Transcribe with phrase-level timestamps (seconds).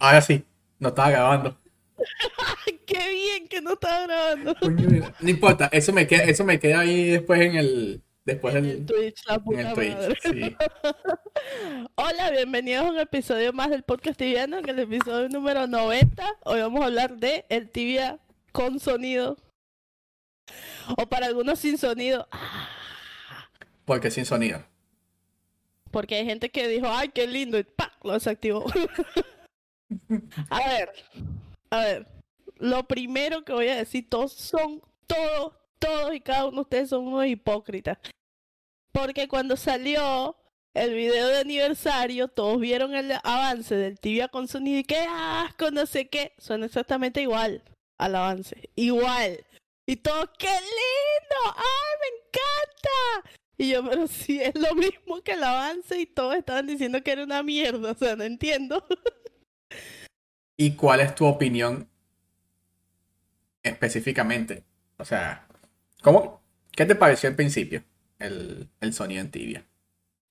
[0.00, 0.44] ahora sí,
[0.80, 1.56] no estaba grabando.
[2.86, 4.56] Qué bien que no estaba grabando.
[5.20, 8.02] No importa, eso me queda, eso me queda ahí después en el.
[8.24, 9.94] Después En en el Twitch, la en puta el Twitch.
[9.94, 10.18] madre.
[10.22, 10.56] Sí.
[11.94, 16.36] Hola, bienvenidos a un episodio más del podcast tibiano, en el episodio número 90.
[16.44, 18.18] Hoy vamos a hablar de el tibia
[18.52, 19.36] con sonido.
[20.98, 22.28] O para algunos sin sonido.
[22.30, 22.68] Ah,
[23.84, 24.64] Porque sin sonido.
[25.90, 27.92] Porque hay gente que dijo, ay, qué lindo, y ¡pac!
[28.04, 28.66] lo desactivó.
[30.50, 30.92] a ver,
[31.70, 32.06] a ver.
[32.58, 36.88] Lo primero que voy a decir, todos son, todos, todos y cada uno de ustedes
[36.90, 37.98] son unos hipócritas.
[38.92, 40.36] Porque cuando salió
[40.74, 45.70] el video de aniversario, todos vieron el avance del tibia con sonido y qué asco,
[45.70, 46.32] no sé qué.
[46.38, 47.62] Suena exactamente igual
[47.98, 48.70] al avance.
[48.76, 49.44] Igual.
[49.86, 51.56] Y todos, ¡qué lindo!
[51.56, 53.40] ¡Ay, me encanta!
[53.58, 57.12] Y yo, pero si es lo mismo que el avance y todos estaban diciendo que
[57.12, 58.86] era una mierda, o sea, no entiendo.
[60.60, 61.88] ¿Y cuál es tu opinión
[63.62, 64.62] específicamente?
[64.98, 65.48] O sea,
[66.02, 66.42] ¿cómo?
[66.72, 67.82] ¿Qué te pareció al principio
[68.18, 69.66] el, el sonido en tibia?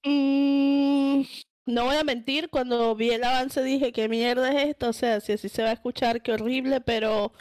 [0.03, 1.23] Mm,
[1.65, 4.89] no voy a mentir, cuando vi el avance dije, ¿qué mierda es esto?
[4.89, 7.33] O sea, si así se va a escuchar, qué horrible, pero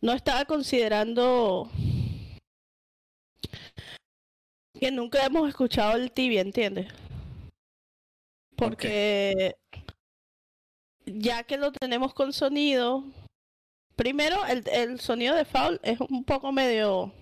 [0.00, 1.70] no estaba considerando
[4.80, 6.90] que nunca hemos escuchado el tibia, ¿entiendes?
[8.56, 9.56] Porque
[11.06, 13.04] ya que lo tenemos con sonido,
[13.96, 17.12] primero el, el sonido de foul es un poco medio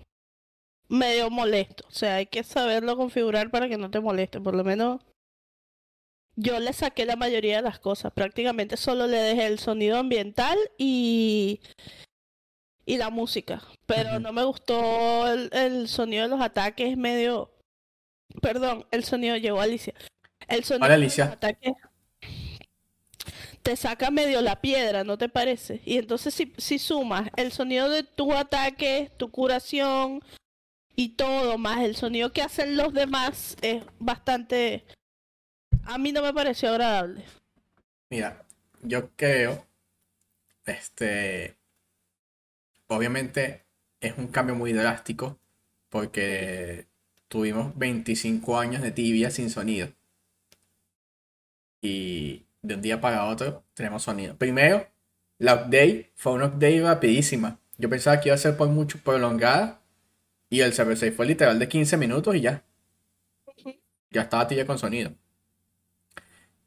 [0.89, 4.63] medio molesto, o sea, hay que saberlo configurar para que no te moleste, por lo
[4.63, 5.01] menos
[6.35, 10.57] yo le saqué la mayoría de las cosas, prácticamente solo le dejé el sonido ambiental
[10.77, 11.61] y
[12.85, 17.51] y la música, pero no me gustó el, el sonido de los ataques medio
[18.41, 19.93] perdón, el sonido llegó Alicia.
[20.47, 21.25] El sonido Hola, de los Alicia.
[21.33, 21.73] ataques
[23.63, 25.81] te saca medio la piedra, ¿no te parece?
[25.85, 30.23] Y entonces si, si sumas el sonido de tu ataque, tu curación
[30.95, 34.85] y todo, más el sonido que hacen los demás, es bastante...
[35.83, 37.23] A mí no me pareció agradable.
[38.09, 38.45] Mira,
[38.81, 39.65] yo creo,
[40.65, 41.55] este,
[42.87, 43.65] obviamente
[43.99, 45.39] es un cambio muy drástico
[45.89, 46.87] porque
[47.27, 49.89] tuvimos 25 años de tibia sin sonido.
[51.81, 54.37] Y de un día para otro tenemos sonido.
[54.37, 54.87] Primero,
[55.37, 57.59] la update fue una update rapidísima.
[57.77, 59.81] Yo pensaba que iba a ser por mucho prolongada
[60.49, 62.63] y el server save fue literal de 15 minutos y ya.
[64.11, 65.13] Ya estaba tibia con sonido.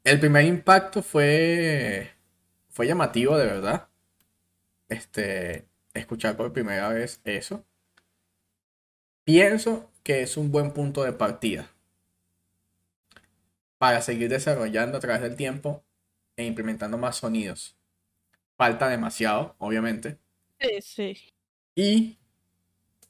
[0.03, 2.11] El primer impacto fue,
[2.69, 3.87] fue llamativo, de verdad.
[4.89, 7.65] Este, escuchar por primera vez eso.
[9.23, 11.74] Pienso que es un buen punto de partida
[13.77, 15.83] para seguir desarrollando a través del tiempo
[16.37, 17.77] e implementando más sonidos.
[18.57, 20.19] Falta demasiado, obviamente.
[20.59, 21.33] Sí, sí.
[21.75, 22.17] Y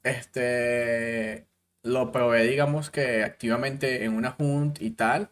[0.03, 1.47] este
[1.83, 5.31] lo probé, digamos que activamente en una hunt y tal.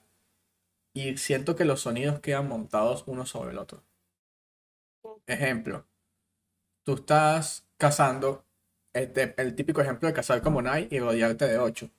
[0.94, 3.84] Y siento que los sonidos quedan montados uno sobre el otro.
[5.28, 5.86] Ejemplo,
[6.84, 8.46] tú estás cazando,
[8.94, 11.90] este, el típico ejemplo de cazar como Nai y rodearte de ocho.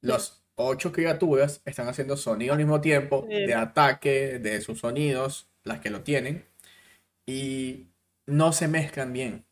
[0.00, 5.80] Los ocho criaturas están haciendo sonido al mismo tiempo, de ataque, de sus sonidos, las
[5.80, 6.46] que lo tienen,
[7.26, 7.88] y
[8.26, 9.46] no se mezclan bien.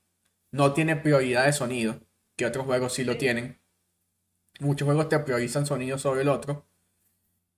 [0.51, 2.01] No tiene prioridad de sonido,
[2.37, 3.61] que otros juegos sí lo tienen.
[4.61, 6.67] Muchos juegos te priorizan sonido sobre el otro.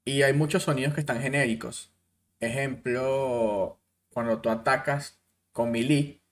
[0.04, 1.92] Y hay muchos sonidos que están genéricos.
[2.40, 3.80] Ejemplo,
[4.12, 5.20] cuando tú atacas
[5.52, 6.22] con melee,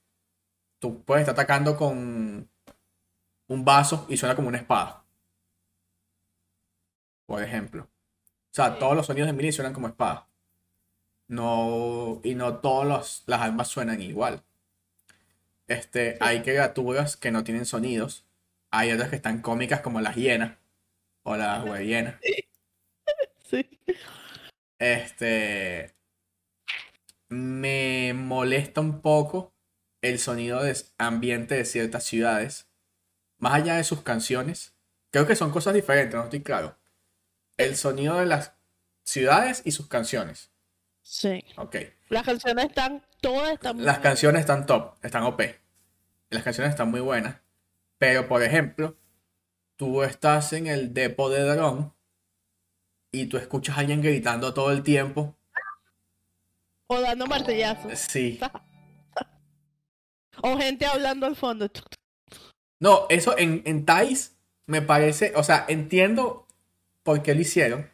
[0.79, 2.49] tú puedes estar atacando con
[3.49, 5.04] un vaso y suena como una espada.
[7.26, 7.85] Por ejemplo.
[7.85, 10.29] O sea, todos los sonidos de melee suenan como espada.
[11.26, 14.44] No, y no todas las armas suenan igual.
[15.67, 18.26] Este, hay criaturas que no tienen sonidos.
[18.71, 20.59] Hay otras que están cómicas como las hienas
[21.23, 22.17] o las hienas.
[23.49, 23.69] Sí.
[24.79, 25.94] Este.
[27.29, 29.53] Me molesta un poco
[30.03, 32.69] el sonido de ambiente de ciertas ciudades.
[33.38, 34.75] Más allá de sus canciones.
[35.11, 36.76] Creo que son cosas diferentes, no estoy claro.
[37.56, 38.53] El sonido de las
[39.05, 40.51] ciudades y sus canciones.
[41.03, 41.45] Sí.
[41.56, 41.77] Ok.
[42.09, 44.03] Las canciones están, todas están muy Las buenas.
[44.11, 45.41] canciones están top, están OP.
[46.31, 47.37] Las canciones están muy buenas.
[47.99, 48.97] Pero, por ejemplo,
[49.77, 51.95] tú estás en el depo de dron
[53.12, 55.37] y tú escuchas a alguien gritando todo el tiempo.
[56.87, 57.99] O dando martillazos.
[57.99, 58.39] Sí.
[60.43, 61.71] O gente hablando al fondo.
[62.81, 64.37] No, eso en, en Thais
[64.67, 66.44] me parece, o sea, entiendo
[67.05, 67.89] por qué lo hicieron.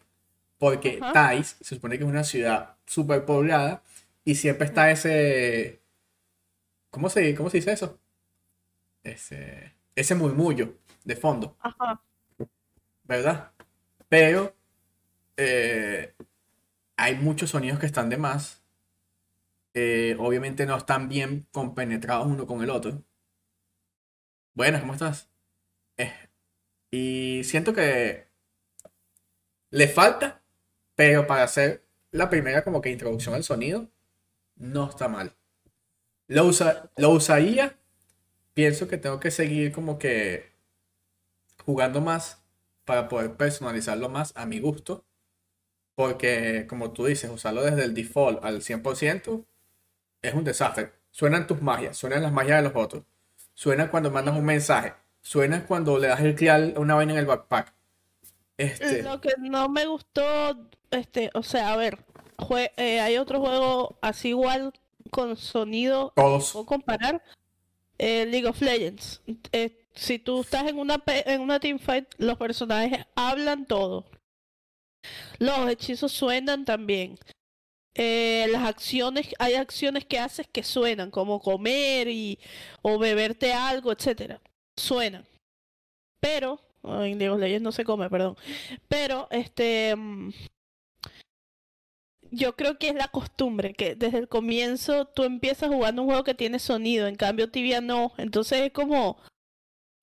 [0.57, 1.13] Porque Ajá.
[1.13, 3.83] Thais se supone que es una ciudad súper poblada
[4.25, 5.83] y siempre está ese...
[6.89, 8.01] ¿Cómo se, cómo se dice eso?
[9.03, 11.57] Ese, ese murmullo de fondo.
[11.61, 12.03] Ajá.
[13.11, 13.51] ¿verdad?
[14.09, 14.55] Pero
[15.37, 16.15] eh,
[16.97, 18.63] hay muchos sonidos que están de más.
[19.75, 23.03] Eh, obviamente no están bien compenetrados uno con el otro.
[24.55, 25.29] Buenas, ¿cómo estás?
[25.97, 26.13] Eh,
[26.93, 28.30] y siento que
[29.71, 30.43] le falta,
[30.95, 33.91] pero para hacer la primera como que introducción al sonido,
[34.57, 35.35] no está mal.
[36.27, 37.79] Lo, usa, lo usaría,
[38.55, 40.53] pienso que tengo que seguir como que
[41.65, 42.43] jugando más
[42.85, 45.05] para poder personalizarlo más a mi gusto.
[45.95, 49.45] Porque, como tú dices, usarlo desde el default al 100%
[50.23, 50.93] es un desastre.
[51.11, 53.05] Suenan tus magias, suenan las magias de los otros.
[53.55, 54.95] Suena cuando mandas un mensaje.
[55.21, 57.75] Suena cuando le das el a una vaina en el backpack.
[58.61, 61.99] Este, Lo que no me gustó, este, o sea, a ver,
[62.37, 64.73] jue- eh, hay otro juego así igual
[65.11, 66.55] con sonido, todos.
[66.55, 67.23] o comparar,
[67.99, 69.23] eh, League of Legends.
[69.53, 74.07] Eh, si tú estás en una en una teamfight, los personajes hablan todo.
[75.39, 77.19] Los hechizos suenan también.
[77.95, 82.39] Eh, las acciones, hay acciones que haces que suenan, como comer y
[82.83, 84.41] o beberte algo, etcétera.
[84.77, 85.27] Suenan.
[86.21, 88.37] Pero, en League of Legends no se come, perdón.
[88.89, 90.31] Pero, este, mm,
[92.33, 96.25] yo creo que es la costumbre, que desde el comienzo tú empiezas jugando un juego
[96.25, 98.13] que tiene sonido, en cambio Tibia no.
[98.19, 99.19] Entonces es como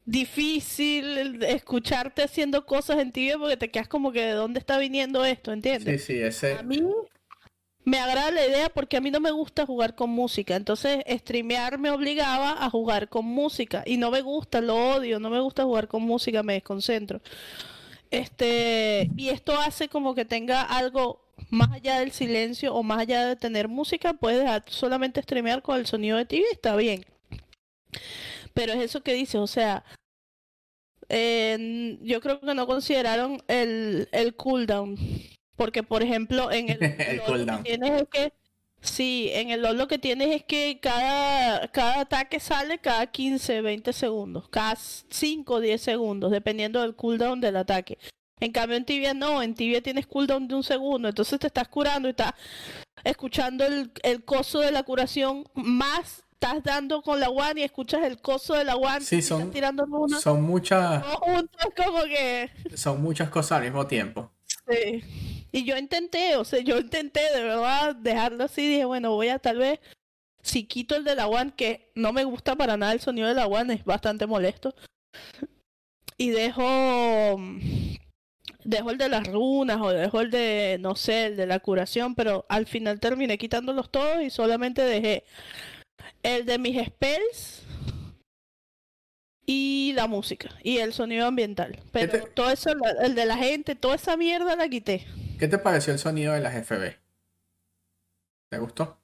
[0.06, 5.26] difícil escucharte haciendo cosas en Tibia porque te quedas como que de dónde está viniendo
[5.26, 6.04] esto, Sí, ¿entiendes?
[6.06, 6.54] sí, ese.
[6.58, 6.82] A mí
[7.88, 10.58] me agrada la idea porque a mí no me gusta jugar con música.
[10.58, 13.84] Entonces, streamear me obligaba a jugar con música.
[13.86, 17.22] Y no me gusta, lo odio, no me gusta jugar con música, me desconcentro.
[18.12, 23.26] Este, y esto hace como que tenga algo más allá del silencio o más allá
[23.26, 27.06] de tener música, puedes a- solamente streamear con el sonido de TV, está bien.
[28.54, 29.84] Pero es eso que dices, o sea,
[31.10, 34.98] en- yo creo que no consideraron el, el cooldown.
[35.58, 38.34] Porque, por ejemplo, en el, El LOL lo que tienes es que,
[38.80, 43.62] sí, en el LOL lo que tienes es que cada, cada ataque sale cada 15,
[43.62, 47.98] 20 segundos, cada 5, 10 segundos, dependiendo del cooldown del ataque.
[48.40, 51.68] En cambio, en Tibia no, en Tibia tienes cooldown de un segundo, entonces te estás
[51.68, 52.34] curando y estás
[53.04, 58.04] escuchando el, el coso de la curación, más estás dando con la one y escuchas
[58.04, 60.20] el coso de la one Sí, y estás son- tirando una.
[60.20, 61.04] Son muchas,
[61.76, 62.52] como que.
[62.76, 64.32] son muchas cosas al mismo tiempo.
[64.70, 65.37] Sí.
[65.58, 68.68] Y yo intenté, o sea, yo intenté de verdad dejarlo así.
[68.68, 69.80] Dije, bueno, voy a tal vez,
[70.44, 73.34] si quito el de la One, que no me gusta para nada el sonido de
[73.34, 74.76] la One, es bastante molesto.
[76.16, 77.96] Y dejo, mm,
[78.66, 82.14] dejo el de las runas o dejo el de, no sé, el de la curación,
[82.14, 85.24] pero al final terminé quitándolos todos y solamente dejé
[86.22, 87.64] el de mis spells
[89.46, 91.80] y la música y el sonido ambiental.
[91.92, 95.06] Pero te- todo eso, el de la gente, toda esa mierda la quité.
[95.40, 96.96] ¿Qué te pareció el sonido de las FB?
[98.50, 99.00] ¿Te gustó?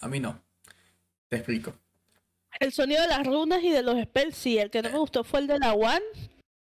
[0.00, 0.42] A mí no.
[1.28, 1.74] Te explico.
[2.60, 4.58] El sonido de las runas y de los spells, sí.
[4.58, 6.02] El que no me gustó fue el de la One,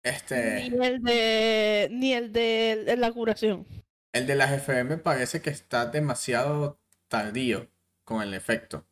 [0.03, 3.65] Este, ni el de, ni el de, de la curación.
[4.13, 7.69] el de las FB me parece que está demasiado tardío
[8.03, 8.85] con el efecto.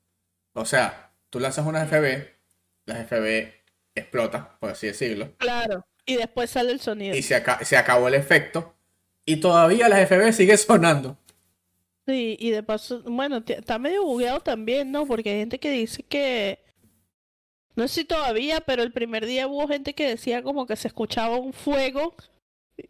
[0.54, 2.28] O sea, tú lanzas una FB,
[2.86, 3.52] las FB
[3.96, 5.86] explota, por así decirlo, Claro.
[6.06, 7.16] Y después sale el sonido.
[7.16, 8.76] y se, aca- se acabó el efecto,
[9.26, 11.18] y todavía las FB sigue sonando.
[12.08, 15.08] Sí, y de paso, bueno, está medio bugueado también, ¿no?
[15.08, 16.60] Porque hay gente que dice que,
[17.76, 20.88] no sé si todavía, pero el primer día hubo gente que decía como que se
[20.88, 22.14] escuchaba un fuego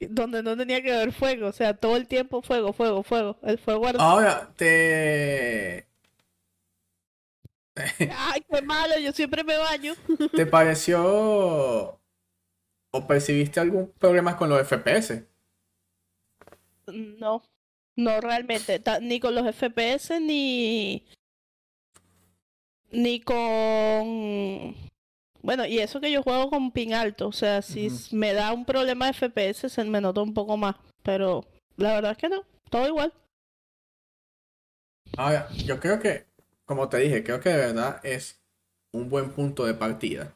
[0.10, 3.58] donde no tenía que haber fuego, o sea, todo el tiempo fuego, fuego, fuego, el
[3.58, 4.04] fuego ardía.
[4.04, 5.88] Ahora, te...
[7.78, 9.94] Ay, qué malo, yo siempre me baño.
[10.36, 12.00] ¿Te pareció
[12.96, 15.28] o percibiste algún problema con los FPS?
[16.88, 17.44] No,
[17.98, 21.06] no realmente, ni con los FPS ni
[22.92, 24.76] ni con
[25.42, 28.66] bueno, y eso que yo juego con ping alto, o sea, si me da un
[28.66, 32.44] problema de FPS se me nota un poco más, pero la verdad es que no,
[32.70, 33.14] todo igual.
[35.18, 36.26] Ahora, yo creo que,
[36.66, 38.42] como te dije, creo que de verdad es
[38.92, 40.36] un buen punto de partida.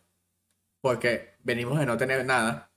[0.81, 2.71] Porque venimos de no tener nada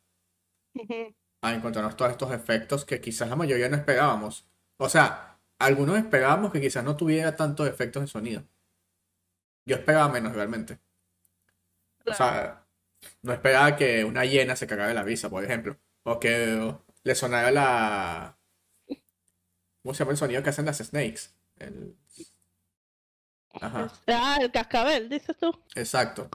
[1.43, 4.49] a encontrarnos todos estos efectos que quizás la mayoría no esperábamos.
[4.79, 8.45] O sea, algunos esperábamos que quizás no tuviera tantos efectos de sonido.
[9.65, 10.79] Yo esperaba menos realmente.
[12.07, 12.67] O sea,
[13.23, 15.79] no esperaba que una hiena se cagara de la risa, por ejemplo.
[16.05, 18.39] O que le sonara la...
[19.83, 21.31] ¿Cómo se llama el sonido que hacen las snakes?
[21.57, 21.97] El...
[23.51, 25.53] Ajá, Ah, el cascabel, dices tú.
[25.75, 26.29] exacto.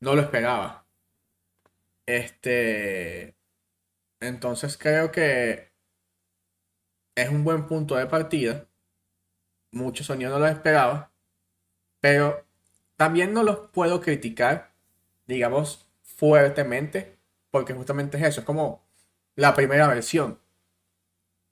[0.00, 0.81] No lo esperaba.
[2.06, 3.36] Este,
[4.20, 5.72] entonces creo que
[7.14, 8.66] es un buen punto de partida.
[9.70, 11.12] Muchos sonidos no los esperaba,
[12.00, 12.44] pero
[12.96, 14.74] también no los puedo criticar,
[15.26, 17.18] digamos, fuertemente,
[17.50, 18.84] porque justamente es eso, es como
[19.34, 20.40] la primera versión.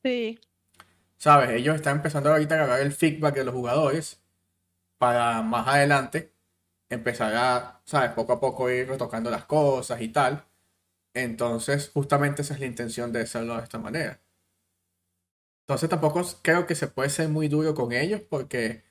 [0.03, 0.41] Sí.
[1.17, 1.51] ¿Sabes?
[1.51, 4.23] Ellos están empezando ahorita a agarrar el feedback de los jugadores
[4.99, 6.33] para más adelante
[6.91, 8.13] empezar a, ¿sabes?
[8.13, 10.45] Poco a poco ir retocando las cosas y tal.
[11.15, 14.21] Entonces, justamente esa es la intención de hacerlo de esta manera.
[15.67, 18.85] Entonces, tampoco creo que se puede ser muy duro con ellos porque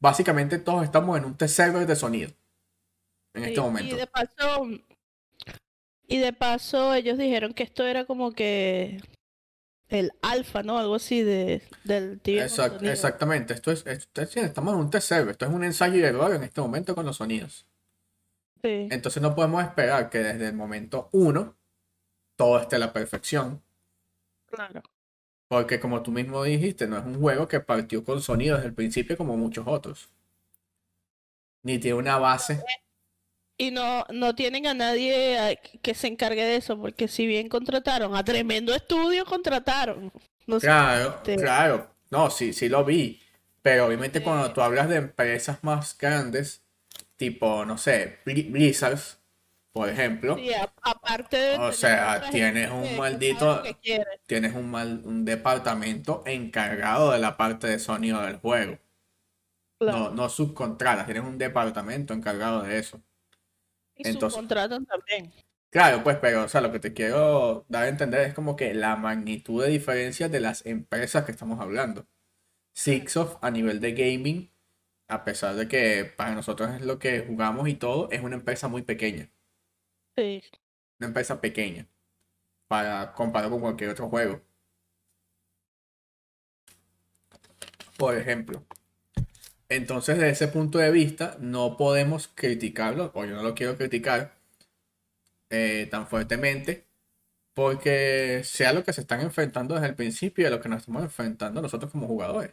[0.00, 2.32] básicamente todos estamos en un test server de sonido
[3.34, 3.96] en este Y momento.
[3.96, 4.68] de paso,
[6.06, 9.00] y de paso ellos dijeron que esto era como que
[9.88, 10.78] el alfa, ¿no?
[10.78, 13.54] Algo así de, del tibia con Exact- exactamente.
[13.54, 15.32] Esto es, esto es- estamos en un server.
[15.32, 17.66] Esto es un ensayo y error en este momento con los sonidos.
[18.62, 21.56] Sí, Entonces no podemos esperar que desde el momento uno
[22.36, 23.62] todo esté a la perfección.
[24.46, 24.82] claro.
[25.48, 28.74] Porque como tú mismo dijiste, no es un juego que partió con sonido desde el
[28.74, 30.10] principio como muchos otros.
[31.62, 32.62] Ni tiene una base.
[33.56, 37.48] Y no, no tienen a nadie a- que se encargue de eso, porque si bien
[37.48, 40.12] contrataron a tremendo estudio, contrataron.
[40.46, 41.90] No Claro, claro.
[42.10, 43.20] No, sí, sí lo vi.
[43.62, 44.24] Pero obviamente Sí.
[44.24, 46.62] cuando tú hablas de empresas más grandes,
[47.16, 49.18] tipo, no sé, Bli- Blizzards,
[49.72, 50.50] por ejemplo, sí,
[50.82, 53.62] aparte de o sea, tienes un maldito-
[54.26, 58.78] tienes un, mal, un departamento encargado de la parte de sonido del juego.
[59.78, 59.98] Claro.
[59.98, 63.00] No, no subcontratas, tienes un departamento encargado de eso.
[63.96, 65.32] Y entonces- subcontratan también.
[65.70, 68.74] Claro, pues, pero, o sea, lo que te quiero dar a entender es como que
[68.74, 72.06] la magnitud de diferencia de las empresas que estamos hablando.
[72.74, 74.52] Sixoft a nivel de gaming,
[75.08, 78.68] a pesar de que para nosotros es lo que jugamos y todo, es una empresa
[78.68, 79.30] muy pequeña.
[80.16, 80.42] Sí.
[81.00, 81.88] Una empresa pequeña.
[82.68, 84.40] Para comparar con cualquier otro juego.
[87.98, 88.64] Por ejemplo.
[89.68, 94.34] Entonces, desde ese punto de vista, no podemos criticarlo, o yo no lo quiero criticar
[95.50, 96.84] eh, tan fuertemente,
[97.54, 100.80] porque sea lo que se están enfrentando desde el principio y a lo que nos
[100.80, 102.52] estamos enfrentando nosotros como jugadores.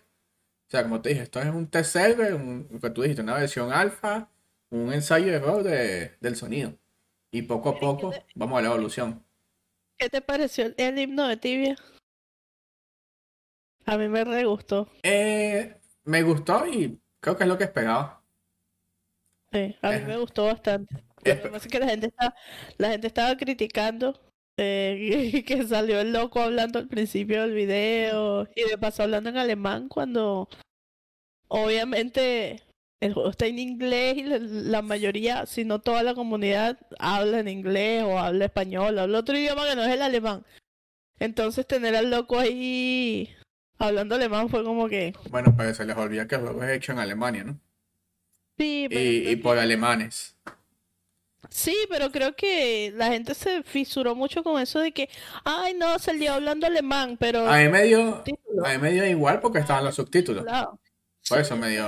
[0.68, 3.22] O sea, como te dije, esto es un test server, un, lo que tú dijiste,
[3.24, 4.30] una versión alfa,
[4.70, 6.78] un ensayo de error de- del sonido.
[7.32, 9.24] Y poco a poco vamos a la evolución.
[9.98, 11.76] ¿Qué te pareció el, el himno de Tibia?
[13.86, 14.88] A mí me re gustó.
[15.04, 18.24] Eh, me gustó y creo que es lo que esperaba.
[19.52, 21.04] Sí, a mí me gustó bastante.
[21.24, 22.36] Lo que pasa es que la gente está,
[22.78, 24.20] la gente estaba criticando
[24.58, 29.38] eh, que salió el loco hablando al principio del video y de paso hablando en
[29.38, 30.48] alemán cuando
[31.48, 32.64] obviamente
[33.02, 37.40] el juego está en inglés y la, la mayoría, si no toda la comunidad, habla
[37.40, 40.46] en inglés o habla español, habla otro idioma que no es el alemán.
[41.20, 43.36] Entonces tener al loco ahí
[43.82, 46.92] hablando alemán fue como que Bueno, pero se les olvida que el juego es hecho
[46.92, 47.60] en Alemania, ¿no?
[48.58, 50.36] sí, pero Y, y por alemanes.
[51.50, 55.10] Sí, pero creo que la gente se fisuró mucho con eso de que,
[55.44, 58.24] ay, no, salió hablando alemán, pero A mí me dio,
[58.64, 60.44] a mí me dio igual porque estaban los subtítulos.
[60.46, 60.80] claro.
[61.28, 61.86] Por eso me dio.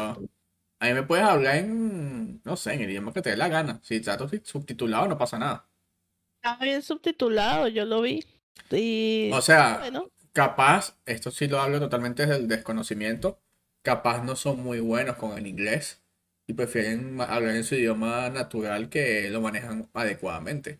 [0.79, 3.47] A mí me puedes hablar en, no sé, en el idioma que te dé la
[3.47, 3.79] gana.
[3.83, 5.67] Si está subtitulado no pasa nada.
[6.35, 8.23] Estaba bien subtitulado, yo lo vi.
[8.71, 13.40] Y O sea, bueno, capaz, esto sí lo hablo totalmente desde el desconocimiento,
[13.84, 16.02] capaz no son muy buenos con el inglés
[16.48, 20.80] y prefieren hablar en su idioma natural que lo manejan adecuadamente.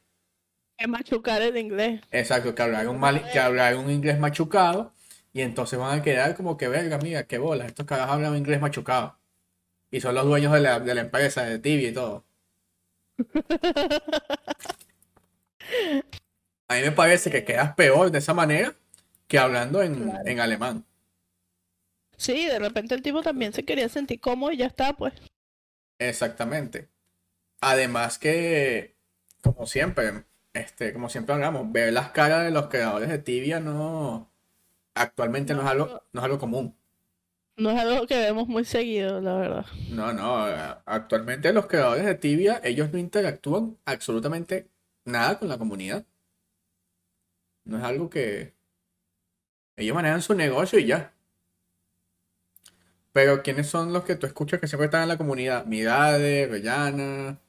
[0.78, 2.02] es machucar el inglés.
[2.12, 4.94] Exacto, que hablar un mal, que hablar un inglés machucado
[5.32, 8.62] y entonces van a quedar como que verga, mira, qué bolas, estos caras hablan inglés
[8.62, 9.18] machucado.
[9.92, 12.26] Y son los dueños de la, de la empresa, de Tibia y todo.
[16.68, 18.76] A mí me parece que quedas peor de esa manera
[19.34, 20.86] que hablando en, en alemán.
[22.18, 25.12] Sí, de repente el tipo también se quería sentir cómodo y ya está, pues.
[25.98, 26.88] Exactamente.
[27.60, 28.96] Además que,
[29.42, 34.32] como siempre, este, como siempre hablamos, ver las caras de los creadores de Tibia no,
[34.94, 36.78] actualmente no es algo, no es algo común.
[37.58, 39.66] No es algo que vemos muy seguido, la verdad.
[39.90, 40.46] No, no,
[40.86, 44.70] actualmente los creadores de Tibia, ellos no interactúan absolutamente
[45.06, 46.06] nada con la comunidad.
[47.66, 48.54] No es algo que
[49.78, 51.14] ellos manejan su negocio y ya.
[53.12, 55.66] Pero ¿quiénes son los que tú escuchas que siempre están en la comunidad?
[55.66, 57.40] Mirade, Rellana,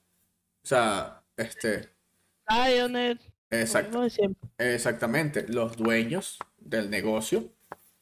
[0.64, 1.90] o sea, este,
[2.48, 3.18] Lionel,
[3.50, 3.96] exact-
[4.58, 7.52] exactamente, los dueños del negocio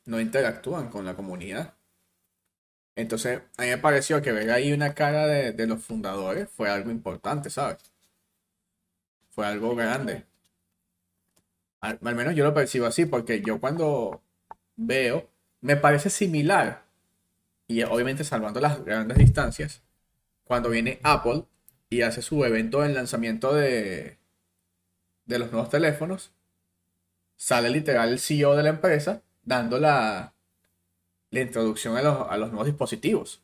[0.06, 1.74] no interactúan con la comunidad.
[2.96, 6.70] Entonces, a mí me pareció que ver ahí una cara de, de los fundadores fue
[6.70, 7.92] algo importante, ¿sabes?
[9.30, 10.26] Fue algo grande.
[11.82, 14.22] Al, menos yo lo percibo así, porque yo cuando
[14.76, 15.28] veo,
[15.60, 16.84] me parece similar,
[17.66, 19.82] y obviamente salvando las grandes distancias,
[20.44, 21.44] cuando viene Apple
[21.90, 24.18] y hace su evento de lanzamiento de,
[25.26, 26.32] de los nuevos teléfonos,
[27.36, 30.34] sale literal el CEO de la empresa dando la,
[31.30, 33.42] la introducción a los, a los nuevos dispositivos.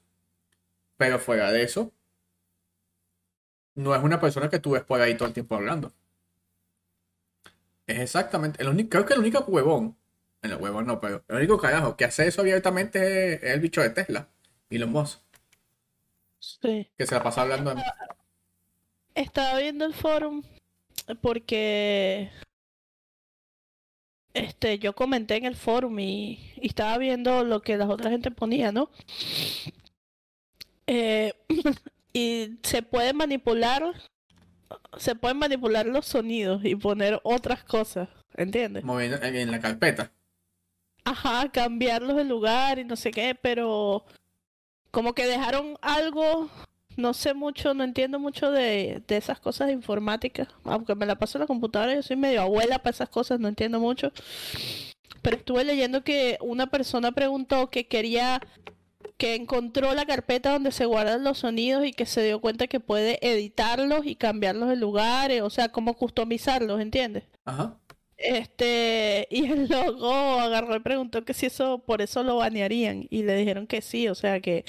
[0.97, 1.93] Pero fuera de eso,
[3.75, 5.93] no es una persona que tú ves por ahí todo el tiempo hablando.
[7.89, 9.97] Es exactamente, el único, creo que el único huevón,
[10.43, 13.61] en el huevón no, pero el único carajo que hace eso abiertamente es, es el
[13.61, 14.29] bicho de Tesla,
[14.71, 15.19] Elon Musk,
[16.39, 16.89] Sí.
[16.97, 17.79] que se la pasa hablando en-
[19.17, 20.43] Estaba viendo el forum
[21.21, 22.31] porque
[24.35, 28.31] este yo comenté en el forum y, y estaba viendo lo que las otras gente
[28.31, 28.91] ponía, ¿no?
[30.87, 31.33] Eh,
[32.13, 33.83] y se puede manipular,
[34.97, 38.85] se pueden manipular los sonidos y poner otras cosas, ¿entiendes?
[38.85, 40.13] moviendo en, la carpeta.
[41.05, 44.05] Ajá, cambiarlos de lugar y no sé qué, pero
[44.91, 46.51] como que dejaron algo,
[46.97, 51.19] no sé mucho, no entiendo mucho de, de esas cosas de informática, aunque me la
[51.19, 54.13] paso en la computadora, yo soy medio abuela para esas cosas, no entiendo mucho.
[55.23, 58.41] Pero estuve leyendo que una persona preguntó que quería,
[59.17, 62.81] que encontró la carpeta donde se guardan los sonidos y que se dio cuenta que
[62.81, 67.25] puede editarlos y cambiarlos de lugares, o sea, como customizarlos, ¿entiendes?
[67.45, 67.79] Ajá.
[68.17, 73.07] Este, y el logo agarró y preguntó que si eso, por eso lo banearían.
[73.11, 74.65] Y le dijeron que sí, o sea que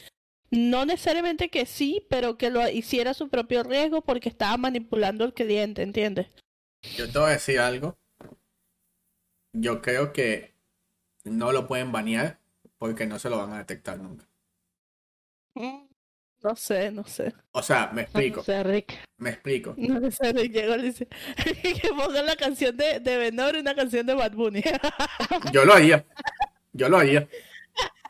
[0.52, 5.24] no necesariamente que sí, pero que lo hiciera a su propio riesgo porque estaba manipulando
[5.24, 6.28] al cliente, ¿entiendes?
[6.96, 7.98] Yo te voy a decir algo.
[9.54, 10.54] Yo creo que
[11.24, 12.40] no lo pueden banear
[12.78, 14.29] porque no se lo van a detectar nunca.
[16.42, 17.34] No sé, no sé.
[17.52, 18.94] O sea, me explico, No sé, Rick.
[19.18, 19.76] me explico.
[19.78, 21.08] No sé, Rick llegó y dice
[21.82, 24.64] que pongan la canción de, de Venor y una canción de Bad Bunny.
[25.52, 26.06] Yo lo haría.
[26.72, 27.28] Yo lo haría.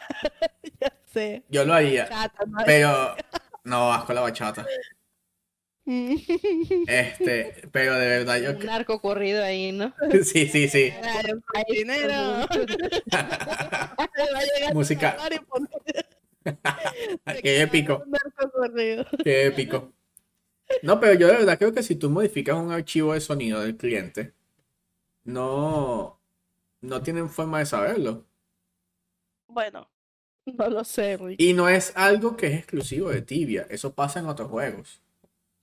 [0.80, 1.43] ya sé.
[1.49, 2.08] Yo lo haría.
[2.08, 2.58] Chata, ¿no?
[2.65, 3.15] Pero
[3.63, 4.65] no, asco la bachata.
[6.88, 9.91] Este, pero de verdad yo Un narco corrido ahí, ¿no?
[10.23, 10.93] sí, sí, sí.
[11.02, 12.12] Claro, con dinero.
[12.52, 15.17] Le va a llegar Música.
[17.43, 18.04] Qué épico,
[19.23, 19.93] qué épico.
[20.84, 23.75] No, pero yo de verdad creo que si tú modificas un archivo de sonido del
[23.75, 24.34] cliente,
[25.23, 26.19] no,
[26.82, 28.25] no tienen forma de saberlo.
[29.47, 29.89] Bueno,
[30.45, 31.41] no lo sé, Rick.
[31.41, 35.02] Y no es algo que es exclusivo de Tibia, eso pasa en otros juegos.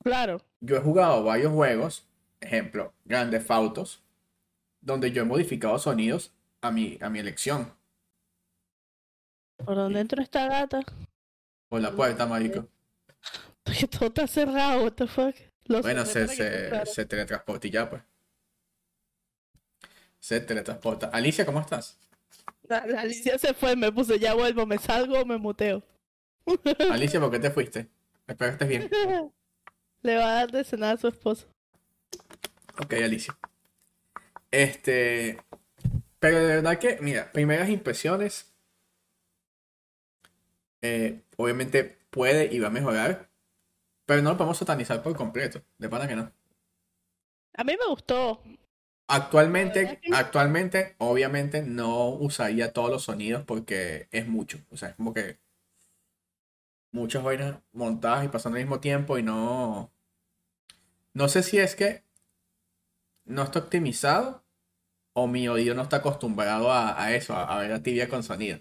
[0.02, 0.40] Claro.
[0.60, 2.06] Yo he jugado varios juegos,
[2.40, 4.02] ejemplo, Grandes Autos,
[4.80, 7.75] donde yo he modificado sonidos a mi, a mi elección.
[9.64, 10.80] ¿Por dónde entra esta gata?
[11.68, 12.68] Por la puerta, marico.
[13.62, 15.34] Porque todo está cerrado, what the fuck.
[15.64, 18.02] Lo Bueno, se, se, se teletransporta y ya, pues.
[20.20, 21.08] Se teletransporta.
[21.08, 21.98] Alicia, ¿cómo estás?
[22.62, 25.82] La, la Alicia se fue, me puse, ya vuelvo, me salgo, me muteo.
[26.90, 27.88] Alicia, ¿por qué te fuiste?
[28.26, 28.90] Espero que estés bien.
[30.02, 31.48] Le va a dar de cenar a su esposo.
[32.78, 33.36] Ok, Alicia.
[34.50, 35.40] Este.
[36.20, 38.52] Pero de verdad que, mira, primeras impresiones.
[40.82, 43.30] Eh, obviamente puede y va a mejorar.
[44.06, 45.62] Pero no lo podemos satanizar por completo.
[45.78, 46.32] De pana que no.
[47.54, 48.40] A mí me gustó.
[49.08, 54.58] Actualmente, actualmente, obviamente no usaría todos los sonidos porque es mucho.
[54.70, 55.38] O sea, es como que
[56.92, 59.92] muchas vainas montadas y pasando al mismo tiempo y no.
[61.14, 62.04] No sé si es que
[63.26, 64.44] no está optimizado
[65.14, 68.22] o mi oído no está acostumbrado a, a eso, a, a ver a tibia con
[68.22, 68.60] sonido.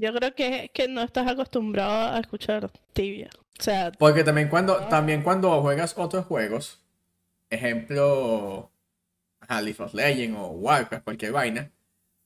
[0.00, 3.28] Yo creo que que no estás acostumbrado a escuchar tibia.
[3.58, 6.80] O sea, Porque también cuando, también cuando juegas otros juegos,
[7.50, 8.70] ejemplo,
[9.40, 11.70] ajá, League of Legends o Warcraft, cualquier vaina,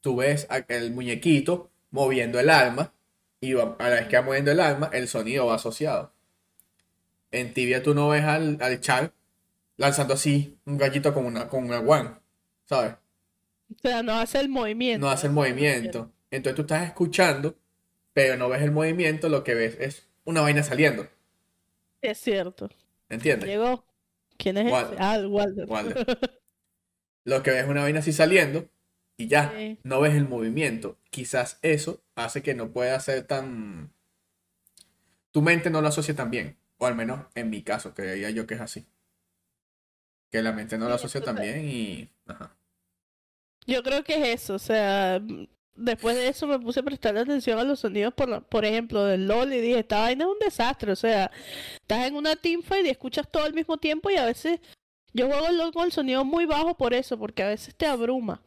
[0.00, 2.92] tú ves el muñequito moviendo el arma
[3.40, 6.12] y a la vez que va moviendo el arma, el sonido va asociado.
[7.32, 9.12] En Tibia tú no ves al, al Char
[9.76, 12.20] lanzando así un gallito con una, con una guan,
[12.66, 12.94] ¿sabes?
[13.74, 15.04] o sea, no hace el movimiento.
[15.04, 16.12] No hace el movimiento.
[16.30, 17.56] Entonces tú estás escuchando,
[18.14, 21.06] pero no ves el movimiento, lo que ves es una vaina saliendo.
[22.00, 22.70] Es cierto.
[23.10, 23.48] ¿Entiendes?
[23.48, 23.84] Llegó.
[24.38, 24.94] ¿Quién es Walder.
[24.94, 25.02] ese?
[25.02, 25.66] Ah, el Walder.
[25.68, 26.06] Walder.
[27.24, 28.68] Lo que ves es una vaina así saliendo
[29.16, 29.78] y ya, Sí.
[29.84, 30.98] no ves el movimiento.
[31.10, 33.92] Quizás eso hace que no pueda ser tan...
[35.30, 36.56] Tu mente no lo asocia tan bien.
[36.78, 38.86] O al menos en mi caso, creía yo que es así.
[40.30, 42.10] Que la mente no lo asocia tan bien y...
[42.26, 42.54] Ajá.
[43.66, 45.22] Yo creo que es eso, o sea,
[45.76, 49.26] después de eso me puse a prestar atención a los sonidos, por, por ejemplo, del
[49.26, 51.30] LOL y dije, esta vaina es un desastre, o sea,
[51.74, 54.60] estás en una teamfight y escuchas todo al mismo tiempo y a veces
[55.12, 57.86] yo juego el LOL con el sonido muy bajo por eso, porque a veces te
[57.86, 58.42] abruma.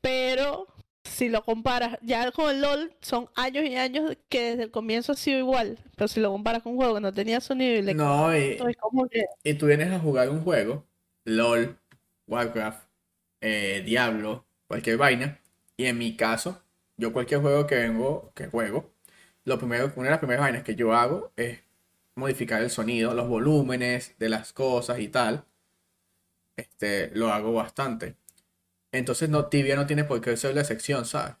[0.00, 0.68] Pero
[1.02, 5.12] si lo comparas, ya con el LOL son años y años que desde el comienzo
[5.12, 5.78] ha sido igual.
[5.96, 8.52] Pero si lo comparas con un juego que no tenía sonido y le No, y,
[8.52, 9.24] es como que...
[9.42, 10.86] y tú vienes a jugar un juego,
[11.24, 11.78] LOL,
[12.28, 12.88] Warcraft,
[13.40, 15.40] eh, Diablo, cualquier vaina.
[15.76, 16.62] Y en mi caso,
[16.96, 18.90] yo cualquier juego que vengo, que juego,
[19.44, 21.60] lo primero, una de las primeras vainas que yo hago es
[22.16, 25.44] modificar el sonido, los volúmenes de las cosas y tal.
[26.56, 28.16] Este, lo hago bastante.
[28.92, 31.36] Entonces no, Tibia no tiene por qué ser la sección, ¿sabes?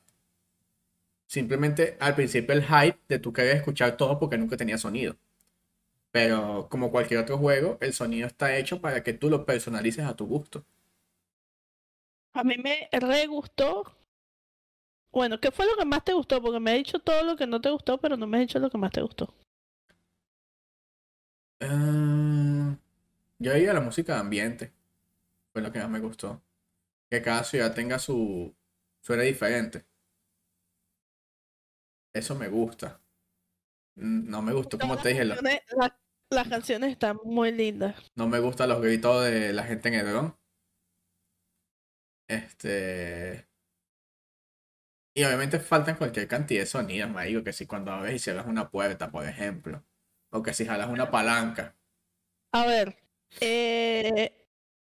[1.26, 5.16] Simplemente al principio el hype de tú querer escuchar todo porque nunca tenía sonido.
[6.10, 10.16] Pero como cualquier otro juego, el sonido está hecho para que tú lo personalices a
[10.16, 10.64] tu gusto.
[12.34, 13.95] A mí me re gustó.
[15.16, 16.42] Bueno, ¿qué fue lo que más te gustó?
[16.42, 18.58] Porque me has dicho todo lo que no te gustó, pero no me has dicho
[18.58, 19.32] lo que más te gustó.
[21.62, 22.76] Ah,
[23.38, 24.74] yo diría la música de ambiente.
[25.54, 26.42] Fue lo que más me gustó.
[27.10, 28.54] Que cada ciudad tenga su
[29.00, 29.86] suena diferente.
[32.12, 33.00] Eso me gusta.
[33.94, 35.98] Mm, No me gustó, como te las dije, lo- canciones, la-
[36.28, 37.96] las canciones están muy lindas.
[38.16, 40.36] no me gustan los gritos de la gente en el dron.
[42.28, 43.45] Este.
[45.16, 48.46] Y obviamente faltan cualquier cantidad de sonidos, me digo que si cuando abres y cierras
[48.46, 49.82] una puerta, por ejemplo.
[50.28, 51.74] O que si jalas una palanca.
[52.52, 52.98] A ver,
[53.40, 54.46] eh,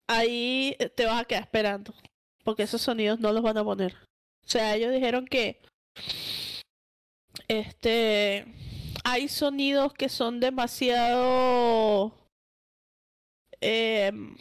[0.08, 1.94] ahí te vas a quedar esperando,
[2.44, 3.96] porque esos sonidos no los van a poner.
[4.44, 5.62] O sea, ellos dijeron que
[7.48, 8.46] este
[9.06, 12.14] hay sonidos que son demasiado
[13.62, 14.36] em,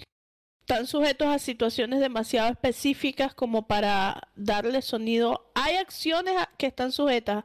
[0.69, 5.51] están sujetos a situaciones demasiado específicas como para darle sonido.
[5.55, 7.45] Hay acciones que están sujetas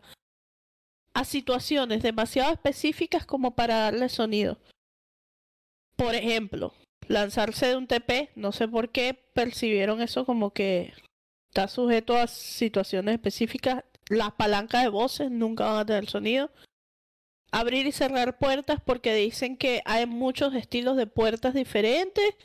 [1.14, 4.60] a situaciones demasiado específicas como para darle sonido.
[5.96, 6.74] Por ejemplo,
[7.08, 10.94] lanzarse de un TP, no sé por qué percibieron eso como que
[11.50, 13.86] está sujeto a situaciones específicas.
[14.10, 16.52] Las palancas de voces nunca van a tener sonido.
[17.54, 22.36] Abrir y cerrar puertas porque dicen que hay muchos estilos de puertas diferentes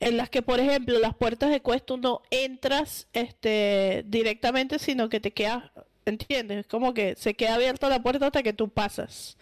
[0.00, 5.20] en las que, por ejemplo, las puertas de cuesta no entras este, directamente, sino que
[5.20, 5.70] te quedas,
[6.04, 6.58] ¿entiendes?
[6.58, 9.36] Es como que se queda abierta la puerta hasta que tú pasas.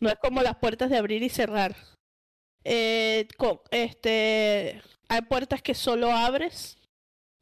[0.00, 1.76] No es como las puertas de abrir y cerrar.
[2.64, 3.26] Eh,
[3.70, 6.76] este, hay puertas que solo abres,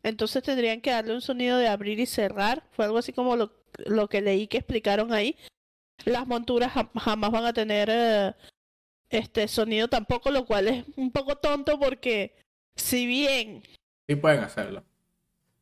[0.02, 2.62] entonces tendrían que darle un sonido de abrir y cerrar.
[2.72, 3.52] Fue algo así como lo,
[3.86, 5.36] lo que leí que explicaron ahí.
[6.04, 8.32] Las monturas jam- jamás van a tener eh,
[9.10, 12.34] este sonido tampoco, lo cual es un poco tonto porque
[12.74, 13.62] si bien
[14.08, 14.84] Sí pueden hacerlo.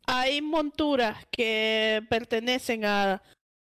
[0.06, 3.22] hay monturas que pertenecen a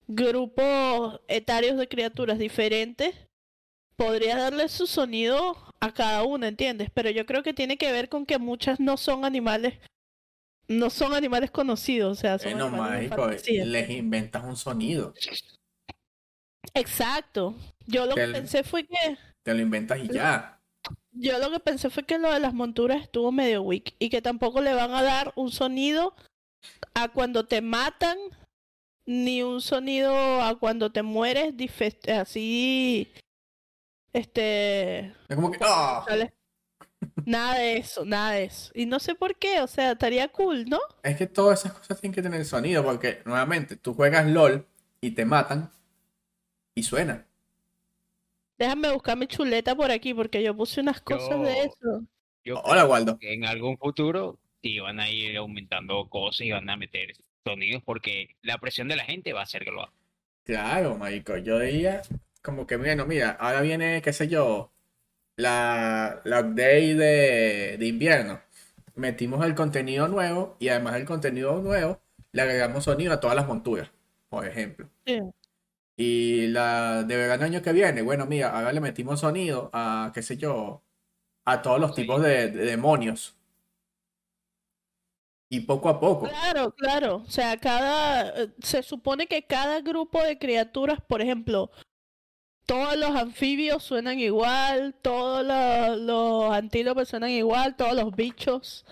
[0.08, 3.16] grupos etarios de criaturas diferentes,
[3.96, 6.90] podría darle su sonido a cada una, ¿entiendes?
[6.94, 9.80] Pero yo creo que tiene que ver con que muchas no son animales,
[10.68, 15.14] no son animales conocidos, o sea, son Eh, no, mágico, les inventas un sonido.
[16.74, 17.56] Exacto.
[17.86, 20.60] Yo lo que pensé fue que Te lo inventas y ya.
[21.14, 24.22] Yo lo que pensé fue que lo de las monturas estuvo medio weak y que
[24.22, 26.14] tampoco le van a dar un sonido
[26.94, 28.18] a cuando te matan
[29.06, 31.54] ni un sonido a cuando te mueres
[32.10, 33.10] así
[34.12, 35.60] este Es como que.
[35.62, 36.04] ¡ah!
[37.26, 38.74] nada de eso, nada de eso.
[38.76, 40.80] Y no sé por qué, o sea, estaría cool, ¿no?
[41.04, 44.68] Es que todas esas cosas tienen que tener sonido, porque nuevamente tú juegas LOL
[45.00, 45.72] y te matan
[46.76, 47.27] y suena.
[48.58, 52.04] Déjame buscar mi chuleta por aquí porque yo puse unas cosas de eso.
[52.44, 53.18] Yo Hola, Waldo.
[53.20, 57.14] que en algún futuro iban a ir aumentando cosas y van a meter
[57.46, 59.94] sonidos porque la presión de la gente va a hacer que lo haga.
[60.44, 61.38] Claro, marico.
[61.38, 62.02] Yo diría
[62.42, 64.72] como que, bueno, mira, ahora viene, qué sé yo,
[65.36, 68.42] la, la update de, de invierno.
[68.96, 73.48] Metimos el contenido nuevo y además del contenido nuevo le agregamos sonido a todas las
[73.48, 73.92] monturas,
[74.30, 74.90] por ejemplo.
[75.06, 75.20] Sí.
[75.98, 80.22] Y la de verano año que viene, bueno, mira, ahora le metimos sonido a, qué
[80.22, 80.84] sé yo,
[81.46, 82.02] a todos los Sí.
[82.04, 83.36] tipos de, de demonios.
[85.50, 86.28] Y poco a poco.
[86.28, 87.16] Claro, claro.
[87.26, 91.72] O sea, cada eh, se supone que cada grupo de criaturas, por ejemplo,
[92.66, 98.86] todos los anfibios suenan igual, todos los, los antílopes suenan igual, todos los bichos.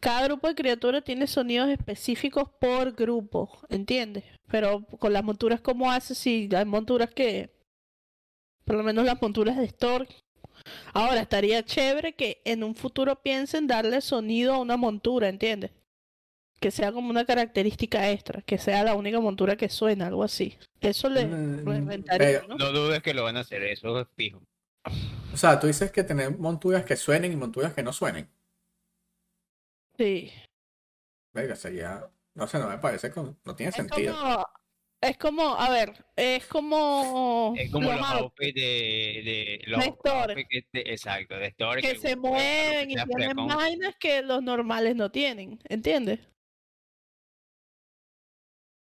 [0.00, 4.24] Cada grupo de criaturas tiene sonidos específicos por grupo, ¿entiendes?
[4.50, 7.50] Pero con las monturas, ¿cómo haces si hay monturas que,
[8.64, 10.08] por lo menos las monturas de Stork?
[10.92, 15.70] Ahora, estaría chévere que en un futuro piensen darle sonido a una montura, ¿entiendes?
[16.60, 20.58] que sea como una característica extra, que sea la única montura que suena, algo así.
[20.82, 22.56] Eso le Mm, reventaría, pero- ¿no?
[22.58, 24.42] No dudes que lo van a hacer, eso es fijo.
[25.32, 28.28] O sea, tú dices que tener monturas que suenen y monturas que no suenen.
[29.96, 30.30] Sí.
[31.32, 32.06] Venga, sería.
[32.40, 33.12] No sé, no me parece.
[33.12, 34.16] que No tiene Es sentido.
[34.16, 34.46] como,
[35.02, 39.80] es como, a ver, es como, Es como los los out- outfits de, de los
[39.80, 40.32] De Store.
[40.32, 44.96] outfits que- de- exacto, de Store que se mueven y tienen vainas que los normales
[44.96, 46.20] no tienen, ¿entiendes?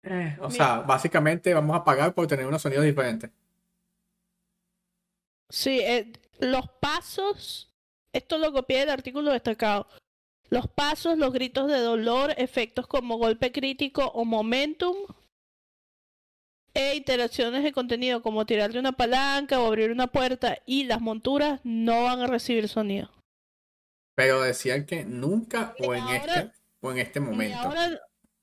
[0.04, 0.52] Eh, o Mira.
[0.52, 3.32] sea, básicamente vamos a pagar por tener unos sonidos diferentes.
[5.50, 7.74] Sí, eh, los pasos,
[8.12, 9.88] esto lo copié del artículo destacado.
[10.49, 14.95] Los pasos, los gritos de dolor, efectos como golpe crítico o momentum,
[16.73, 21.62] e interacciones de contenido como tirarle una palanca o abrir una puerta y las monturas
[21.63, 23.10] no van a recibir sonido.
[24.15, 27.58] Pero decían que nunca o en ahora- este o en este Ni momento.
[27.60, 27.99] ahora,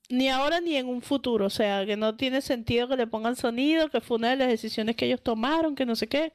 [0.08, 3.36] ni ahora ni en un futuro, o sea, que no tiene sentido que le pongan
[3.36, 6.32] sonido, que fue una de las decisiones que ellos tomaron, que no sé qué.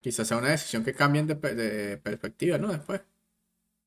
[0.00, 2.68] Quizás sea una decisión que cambien de, pe- de perspectiva, ¿no?
[2.68, 3.02] Después.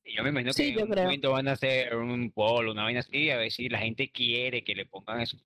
[0.04, 1.04] Yo me imagino Sí, que yo en un creo.
[1.04, 4.62] momento van a hacer un poll, una vaina así, a ver si la gente quiere
[4.62, 5.36] que le pongan eso.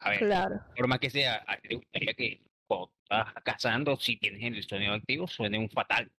[0.00, 0.60] A ver, Claro.
[0.76, 4.62] por más que sea, a ti te gustaría que cuando estás cazando, si tienes el
[4.68, 6.10] sonido activo, suene un fatal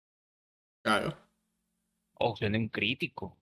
[0.82, 1.16] Claro.
[2.14, 3.36] o suene un crítico.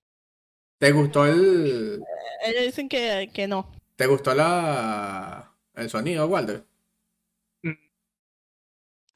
[0.79, 2.03] ¿Te gustó el.
[2.44, 3.72] Ellos dicen que, que no.
[3.94, 5.51] ¿Te gustó la.
[5.75, 6.64] el sonido, Walter?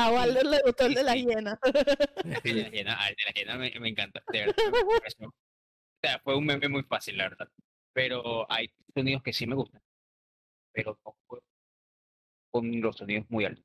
[0.00, 1.58] A Walder le gustó el de la hiena.
[2.24, 4.22] El de la hiena, el de la hiena me, me encanta.
[4.32, 5.32] de verdad, me pareció- O
[6.02, 7.48] sea, fue un meme muy fácil, la verdad.
[7.92, 9.82] Pero hay sonidos que sí me gustan.
[10.72, 11.42] Pero no puedo
[12.50, 13.64] con los sonidos muy altos.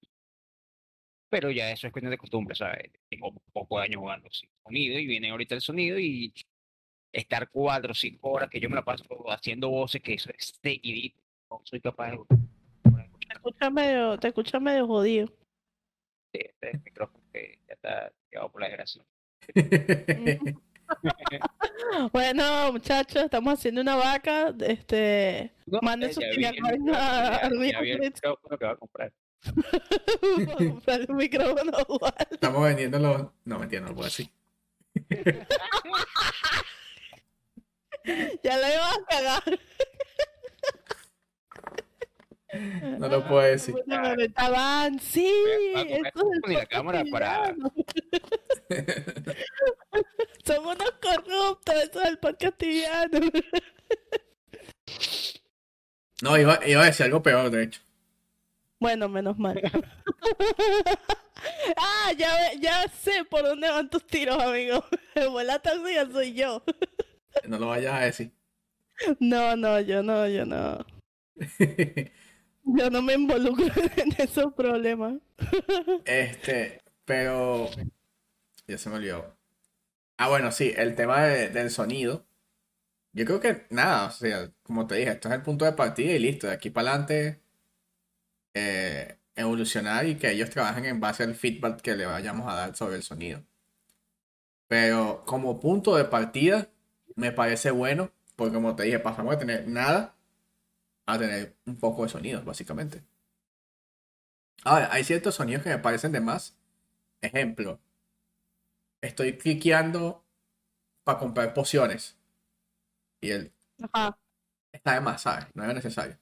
[1.29, 2.91] Pero ya eso es cuestión de costumbre, ¿sabes?
[3.09, 6.33] Tengo poco de años jugando sin sonido y viene ahorita el sonido y
[7.11, 10.59] estar cuatro o cinco horas que yo me la paso haciendo voces que eso es
[10.61, 11.19] seguidito.
[11.49, 15.27] No soy capaz de Te escucha medio, te escucha medio jodido.
[16.37, 19.03] De este micrófono que ya está llevado por la desgracia.
[22.11, 24.53] Bueno, muchachos, estamos haciendo una vaca.
[24.59, 27.79] Este, No, Manden sus el micrófono, a- el Blitz.
[28.15, 29.13] micrófono que va a comprar.
[30.21, 32.27] vamos a comprar un micrófono Walder.
[32.31, 33.27] Estamos vendiendo los.
[33.45, 34.29] No, mentira, no lo puedo decir.
[38.43, 39.59] Ya lo iba a cagar.
[42.99, 43.75] No lo puedo decir.
[44.17, 45.31] Estaban, sí,
[45.75, 47.55] eso es la cámara para-.
[50.45, 53.19] Son unos corruptos, eso es el podcast tibiano.
[56.21, 57.81] No, iba, iba a decir algo peor, de hecho.
[58.79, 59.61] Bueno, menos mal.
[61.75, 64.85] ah, ya, ya sé por dónde van tus tiros, amigo.
[65.13, 66.63] El tóxica soy yo.
[67.47, 68.31] No lo vayas a decir.
[69.19, 70.85] No, no, yo no, yo no.
[72.77, 73.65] Yo no me involucro
[73.97, 75.15] en esos problemas.
[76.05, 77.69] Este, pero.
[78.67, 79.37] Ya se me olvidó.
[80.17, 82.25] Ah, bueno, sí, el tema de- del sonido.
[83.13, 86.13] Yo creo que nada, o sea, como te dije, esto es el punto de partida
[86.13, 86.47] y listo.
[86.47, 87.41] De aquí para adelante,
[88.53, 92.75] eh, evolucionar y que ellos trabajen en base al feedback que le vayamos a dar
[92.75, 93.43] sobre el sonido.
[94.67, 96.69] Pero como punto de partida,
[97.15, 100.14] me parece bueno, porque como te dije, pasamos de tener nada
[101.07, 103.03] a tener un poco de sonidos, básicamente.
[104.65, 106.57] Ahora, hay ciertos sonidos que me parecen de más.
[107.21, 107.81] Ejemplo,
[109.01, 110.25] estoy cliqueando
[111.03, 112.17] para comprar pociones.
[113.21, 114.17] Y él Ajá.
[114.71, 115.47] está de más, ¿sabes?
[115.55, 116.17] No era necesario.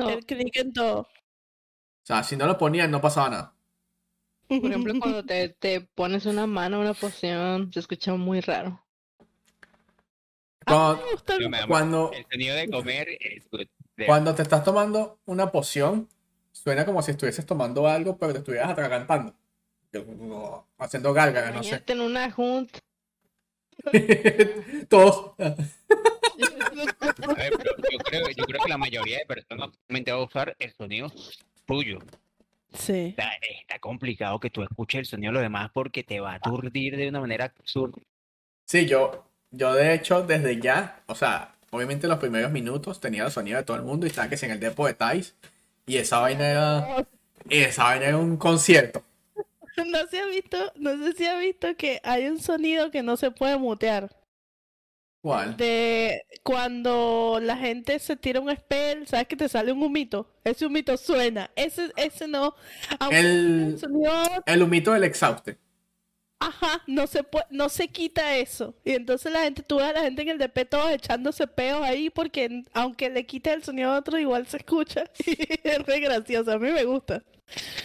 [0.00, 1.08] No, El clic en todo.
[2.04, 3.54] O sea, si no lo ponían, no pasaba nada.
[4.60, 8.84] por ejemplo, cuando te, te pones una mano, una poción, se escucha muy raro.
[10.66, 13.66] Ah, Cuando, me gusta el- cuando, sonido de comer es good.
[14.04, 16.08] Cuando te estás tomando una poción,
[16.52, 19.34] suena como si estuvieses tomando algo, pero te estuvieras atragantando.
[20.78, 21.82] Haciendo gárgaras, no sé.
[21.86, 22.78] En una junta.
[24.88, 25.32] Todos.
[26.76, 30.24] A ver, pero yo, creo, yo creo que la mayoría de personas solamente va a
[30.24, 31.10] usar el sonido
[31.64, 31.98] tuyo.
[32.74, 33.14] Sí.
[33.16, 33.30] Está,
[33.60, 36.96] está complicado que tú escuches el sonido de los demás porque te va a aturdir
[36.96, 38.02] de una manera absurda.
[38.66, 43.32] Sí, yo, yo de hecho desde ya, o sea, obviamente los primeros minutos tenía el
[43.32, 45.34] sonido de todo el mundo y estaba que si en el depo de Thais
[45.86, 47.06] y esa vaina era,
[47.48, 49.02] esa vaina era un concierto.
[49.76, 53.18] No se ha visto, no sé si ha visto que hay un sonido que no
[53.18, 54.08] se puede mutear.
[55.20, 55.54] ¿Cuál?
[55.58, 60.30] De cuando la gente se tira un spell, ¿sabes que te sale un humito?
[60.44, 61.50] Ese humito suena.
[61.56, 62.54] Ese, ese no.
[63.10, 63.26] El,
[63.72, 64.12] el sonido
[64.46, 65.58] el humito del exhauste.
[66.38, 68.74] Ajá, no se puede, no se quita eso.
[68.84, 71.82] Y entonces la gente, tú ves a la gente en el DP todos echándose peos
[71.82, 75.04] ahí porque aunque le quites el sonido a otro, igual se escucha.
[75.26, 77.22] Y es re gracioso, a mí me gusta.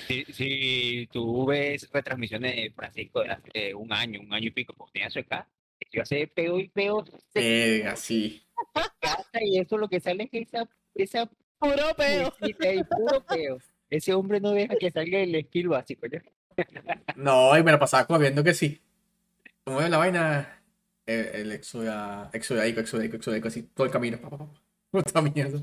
[0.07, 4.73] Si, si tú ves retransmisiones de Francisco de hace un año, un año y pico,
[4.73, 5.47] porque tenía su acá,
[5.91, 8.43] yo hace peo y peo, se Verga, sí.
[8.99, 12.33] casa y eso lo que sale es esa, esa Puro peo.
[12.41, 13.59] y puro peo.
[13.89, 16.07] Ese hombre no deja que salga el skill básico.
[16.07, 16.23] ¿ya?
[17.15, 18.81] No, y me la pasaba corriendo que sí.
[19.63, 20.61] Como es la vaina,
[21.05, 24.19] el, el exuda, exudaico, exudaico, exudaico, así todo el camino.
[24.91, 25.61] Puta mierda.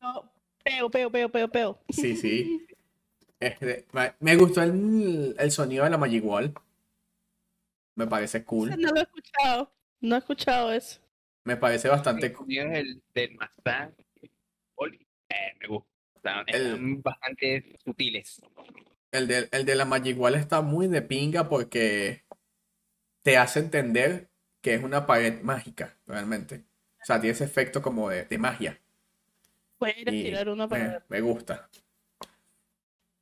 [0.00, 0.32] No,
[0.64, 1.78] peo, peo, peo, peo, peo.
[1.90, 2.66] Sí, sí.
[3.40, 6.54] Este, me- me gustó el, el sonido de la Magic Wall.
[7.96, 8.70] Me parece cool.
[8.80, 9.72] No lo he escuchado.
[10.00, 11.00] No he escuchado eso.
[11.42, 12.46] Me parece bastante El cool.
[12.46, 13.92] sonido del, del Mustang,
[14.76, 15.88] Oli, eh, me gusta.
[16.14, 18.40] Están, El- están bastante sutiles.
[19.12, 22.24] El de, el de la Magic Wall está muy de pinga porque
[23.22, 26.66] te hace entender que es una pared mágica, realmente.
[27.02, 28.80] O sea, tiene ese efecto como de, de magia.
[29.78, 31.04] Puedes ir a Y tirar una para me, ver.
[31.08, 31.68] me gusta.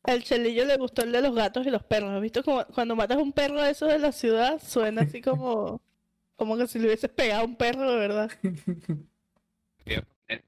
[0.03, 2.11] Al chelillo le gustó el de los gatos y los perros.
[2.13, 4.61] ¿Has visto como cuando matas un perro de esos de la ciudad?
[4.63, 5.81] Suena así como,
[6.37, 8.31] como que si le hubieses pegado a un perro de verdad.
[10.29, 10.43] Eh,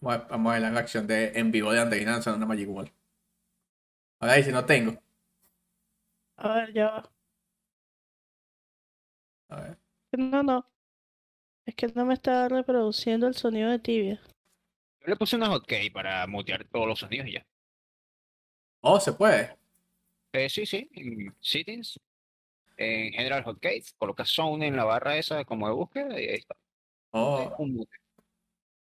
[0.00, 2.68] Vamos a, vamos a ver la reacción de, en vivo de Andreina lanzando una Magic
[2.68, 2.92] Wall.
[4.20, 5.02] Ahora dice, no tengo.
[6.36, 7.10] A ver, ya va.
[9.48, 9.78] A ver.
[10.12, 10.66] No, no.
[11.66, 14.20] Es que no me está reproduciendo el sonido de tibia.
[15.00, 17.46] Yo le puse una hotkey para mutear todos los sonidos y ya.
[18.82, 19.56] Oh, se puede.
[20.32, 21.98] Eh, sí, sí, en settings,
[22.76, 26.56] en general hotkeys, colocas zone en la barra esa como de búsqueda y ahí está.
[27.12, 27.96] Oh, Un mute.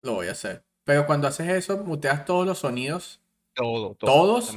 [0.02, 0.64] lo voy a hacer.
[0.84, 3.20] Pero cuando haces eso, muteas todos los sonidos.
[3.54, 4.10] Todo, todo.
[4.10, 4.56] ¿Todos?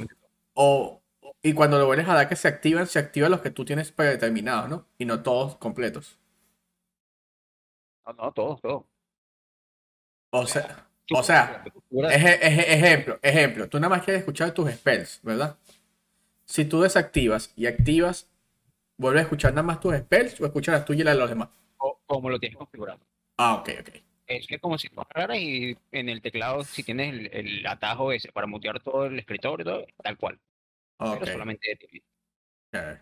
[0.64, 1.02] O,
[1.42, 3.90] y cuando lo vuelves a dar que se activan, se activan los que tú tienes
[3.92, 4.86] predeterminados, ¿no?
[4.98, 6.18] Y no todos completos.
[8.06, 8.84] No, no, todos, todos.
[10.32, 13.68] O sea, O sea, eje- eje- ejemplo, ejemplo.
[13.68, 15.56] Tú nada más quieres escuchar tus spells, ¿verdad?
[16.46, 18.28] Si tú desactivas y activas,
[18.98, 21.30] ¿vuelves a escuchar nada más tus spells o escuchas las tuyas y las de los
[21.30, 21.50] demás?
[21.76, 23.00] co- como lo tienes configurado.
[23.38, 23.90] Ah, ok, ok.
[24.26, 28.12] Es que como si tú agarraras y en el teclado, si tienes el, el atajo
[28.12, 30.40] ese para mutear todo el escritorio, todo, tal cual.
[31.08, 32.02] Pero solamente de TV.
[32.72, 33.00] ok.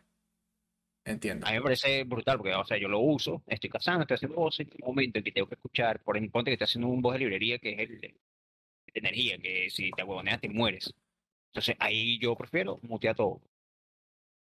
[1.05, 1.47] Entiendo.
[1.47, 4.37] A mí me parece brutal porque, o sea, yo lo uso, estoy cazando, estoy haciendo
[4.37, 6.89] voces, en un momento en que tengo que escuchar, por ejemplo, ponte que estoy haciendo
[6.89, 10.49] un voz de librería que es el de, de energía, que si te huevoneas te
[10.51, 10.95] mueres.
[11.53, 13.43] Entonces ahí yo prefiero mutear todo.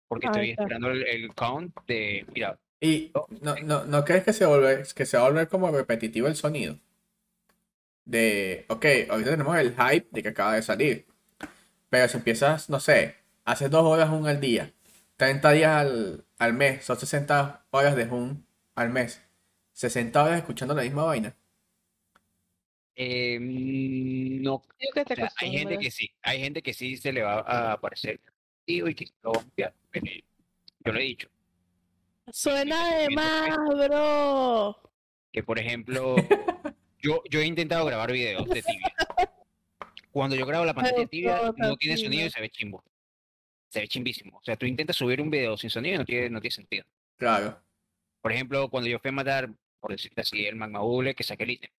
[0.09, 0.63] Porque Ah, estoy está.
[0.63, 5.05] esperando el, el count de, mira, ¿Y no, no, no crees que se vuelve, que
[5.07, 6.79] se va a volver como repetitivo el sonido?
[8.05, 11.07] De, ok, ahorita tenemos el hype de que acaba de salir.
[11.91, 14.75] Pero si empiezas, no sé, haces dos horas un al día,
[15.17, 19.23] 30 días al, al mes, son 60 horas de un al mes.
[19.73, 21.37] 60 horas escuchando la misma vaina.
[22.95, 26.75] eh, mm, no Creo que te O sea, hay gente que sí, hay gente que
[26.75, 28.21] sí se le va a aparecer
[28.67, 29.73] y que lo va a
[30.85, 31.29] yo lo he dicho,
[32.33, 33.57] Suena de más,
[33.89, 34.77] bro.
[35.33, 36.17] que por ejemplo,
[37.01, 38.95] yo, yo he intentado grabar videos de tibia.
[40.13, 42.83] Cuando yo grabo la pantalla de tibia, no tiene sonido y se ve chimbo.
[43.77, 44.39] Se ve chimbísimo.
[44.39, 46.87] O sea, tú intentas subir un video sin sonido y no tiene, no tiene sentido.
[47.19, 47.61] Claro.
[48.23, 51.45] Por ejemplo, cuando yo fui a matar, por decirte así, el magma bule que saqué
[51.45, 51.71] el ítem,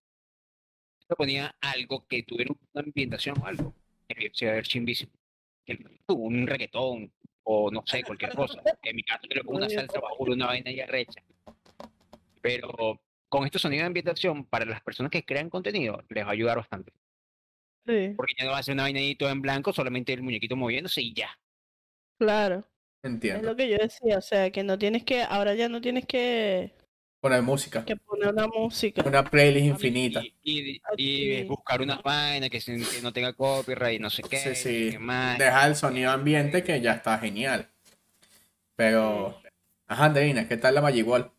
[1.10, 3.74] yo ponía algo que tuviera una ambientación o algo,
[4.08, 5.12] que se iba a ver chimbísimo.
[5.66, 5.80] Que-
[6.10, 7.12] Un reggaetón
[7.42, 8.62] o no sé, cualquier cosa.
[8.84, 11.24] En mi caso, yo le pongo una salsa bajo una vaina y arrecha.
[12.42, 16.34] Pero con estos sonidos de ambientación, para las personas que crean contenido, les va a
[16.34, 16.92] ayudar bastante.
[17.88, 20.22] Sí, Porque ya no va a ser una vaina ahí toda en blanco, solamente el
[20.22, 21.36] muñequito moviéndose y ya.
[22.18, 22.58] Claro.
[23.04, 23.48] Es Entiendo.
[23.50, 26.74] lo que yo decía, o sea, que no tienes que, ahora ya no tienes que,
[27.22, 27.84] Poner música.
[27.86, 29.04] que poner una música.
[29.06, 30.22] Una playlist infinita.
[30.22, 31.44] Y, y- Ah, y sí.
[31.44, 32.60] buscar una vaina que,
[33.02, 34.38] no tenga copyright y no sé qué.
[34.38, 34.90] Sí, sí.
[34.92, 35.38] qué más.
[35.38, 37.68] Deja el sonido ambiente que ya está genial.
[38.76, 39.36] Pero,
[39.88, 41.32] ajá, Andreina, ¿qué tal la Magic Wall?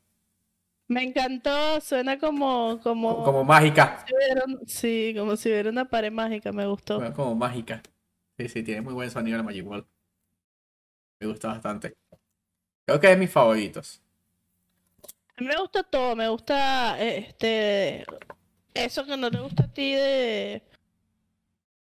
[0.89, 4.05] Me encantó, suena como, como, Como mágica.
[4.07, 6.97] si hubiera sí, como si hubiera una pared mágica, me gustó.
[6.99, 7.83] Bueno, Como mágica.
[8.39, 9.87] Sí, sí, tiene muy buen sonido la Magic Wall.
[11.21, 11.97] Me gusta bastante.
[12.87, 14.01] Creo que es de mis favoritos.
[15.37, 18.05] A mí me gusta todo, me gusta este
[18.75, 20.63] eso que no te gusta a ti de,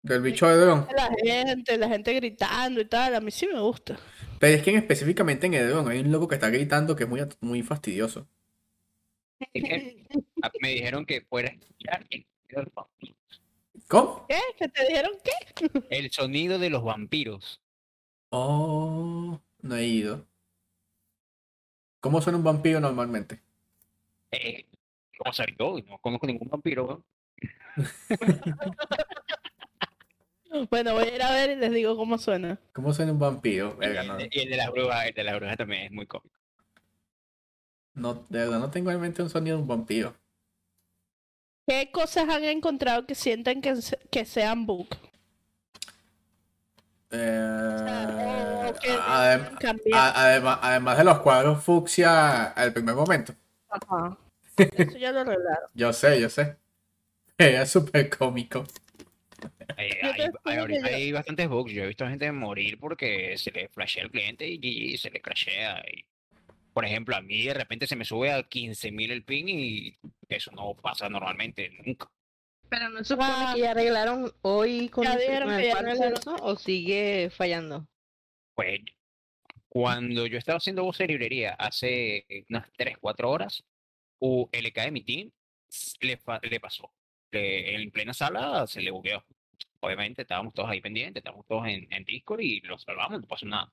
[0.02, 0.86] Del bicho de dron.
[0.96, 3.98] la gente, la gente gritando y tal, a mí sí me gusta.
[4.38, 7.04] Pero es que en- específicamente en el dron hay un loco que está gritando que
[7.04, 8.26] es muy, muy fastidioso.
[10.60, 13.16] Me dijeron que fuera a escuchar el sonido de los vampiros.
[13.88, 14.26] ¿Cómo?
[14.28, 14.38] ¿Qué?
[14.58, 15.70] ¿Que te dijeron qué?
[15.90, 17.60] El sonido de los vampiros.
[18.36, 20.26] Oh, no he ido.
[22.00, 23.40] ¿Cómo suena un vampiro normalmente?
[24.32, 24.66] Eh,
[25.18, 25.76] ¿Cómo saber yo?
[25.88, 26.84] No conozco ningún vampiro.
[26.86, 27.04] weón.
[30.70, 32.60] Bueno, voy a ir a ver y les digo cómo suena.
[32.72, 33.74] ¿Cómo suena un vampiro?
[33.74, 35.82] Y Verga, el no, de- y el de las brujas, el de las brujas también
[35.82, 36.36] es muy cómico.
[37.94, 40.14] no, de verdad no tengo en mente un sonido de un vampiro.
[41.66, 43.74] ¿Qué cosas han encontrado que sienten que,
[44.12, 44.86] que sean bug?
[47.16, 49.98] Eh, o que adem- deben cambiar.
[50.00, 53.34] a- además, además de los cuadros fucsia al primer momento.
[53.70, 54.16] Ajá.
[54.56, 55.68] Eso ya lo arreglaron.
[55.74, 56.56] Yo sé, yo sé.
[57.38, 58.64] Era súper cómico.
[59.76, 59.90] Hay,
[60.84, 61.72] hay- bastantes bugs.
[61.72, 65.20] Yo he visto gente morir porque se le flashea el cliente y, y se le
[65.20, 65.82] crashea.
[65.92, 66.04] Y,
[66.72, 69.96] por ejemplo, a mí de repente se me sube a 15.000 el ping y
[70.28, 72.08] eso no pasa normalmente nunca.
[72.74, 73.52] Pero no se supone Ah.
[73.54, 77.86] que ya arreglaron hoy con Ya el, dijeron con el eso, o sigue fallando.
[78.54, 78.80] Pues
[79.68, 83.64] cuando yo estaba haciendo voz de librería hace unas 3, 4 horas,
[84.20, 85.30] u- el EK de mi team
[86.00, 86.18] le,
[86.50, 86.92] le pasó.
[87.30, 89.24] Le- en plena sala se le bugueó.
[89.80, 93.46] Obviamente estábamos todos ahí pendientes, estábamos todos en, en Discord y lo salvamos, no pasó
[93.46, 93.72] nada.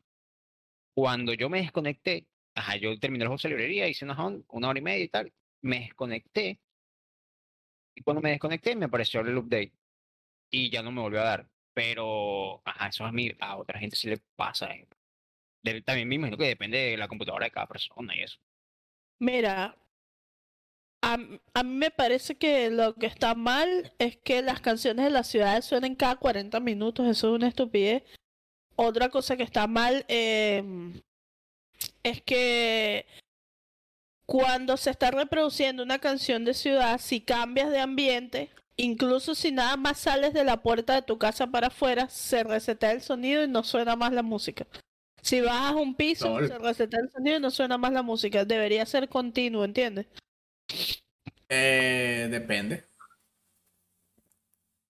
[0.94, 4.18] Cuando yo me desconecté, ajá, yo terminé la voz de librería, hice una,
[4.50, 6.60] una hora y media y tal, me desconecté.
[7.96, 9.74] Y cuando me desconecté me apareció el update
[10.50, 11.50] y ya no me volvió a dar.
[11.74, 14.72] Pero, ajá, eso a mí, a otra gente sí le pasa.
[14.74, 14.88] eh.
[15.64, 18.40] Debe- también me imagino que depende de la computadora de cada persona y eso.
[19.20, 19.78] Mira,
[21.04, 21.18] a,
[21.54, 25.28] a mí me parece que lo que está mal es que las canciones de las
[25.28, 28.04] ciudades suenen cada 40 minutos, eso es una estupidez.
[28.76, 31.00] Otra cosa que está mal em,
[32.04, 33.06] es que
[34.26, 39.78] cuando se está reproduciendo una canción de ciudad, si cambias de ambiente, incluso si nada
[39.78, 43.48] más sales de la puerta de tu casa para afuera, se resetea el sonido y
[43.48, 44.66] no suena más la música.
[45.22, 48.44] Si bajas un piso, se resetea el sonido y no suena más la música.
[48.44, 50.08] Debería ser continuo, ¿entiendes?
[51.50, 52.91] Eh, depende.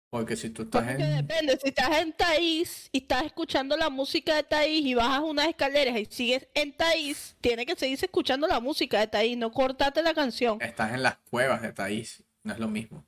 [0.09, 1.17] Porque si tú estás Porque en...
[1.17, 5.47] depende, si estás en Taís y estás escuchando la música de Taís y bajas unas
[5.47, 10.01] escaleras y sigues en Taís, tiene que seguirse escuchando la música de Taís, no cortate
[10.01, 10.61] la canción.
[10.61, 12.23] Estás en las cuevas de Taís.
[12.43, 13.05] No es lo mismo.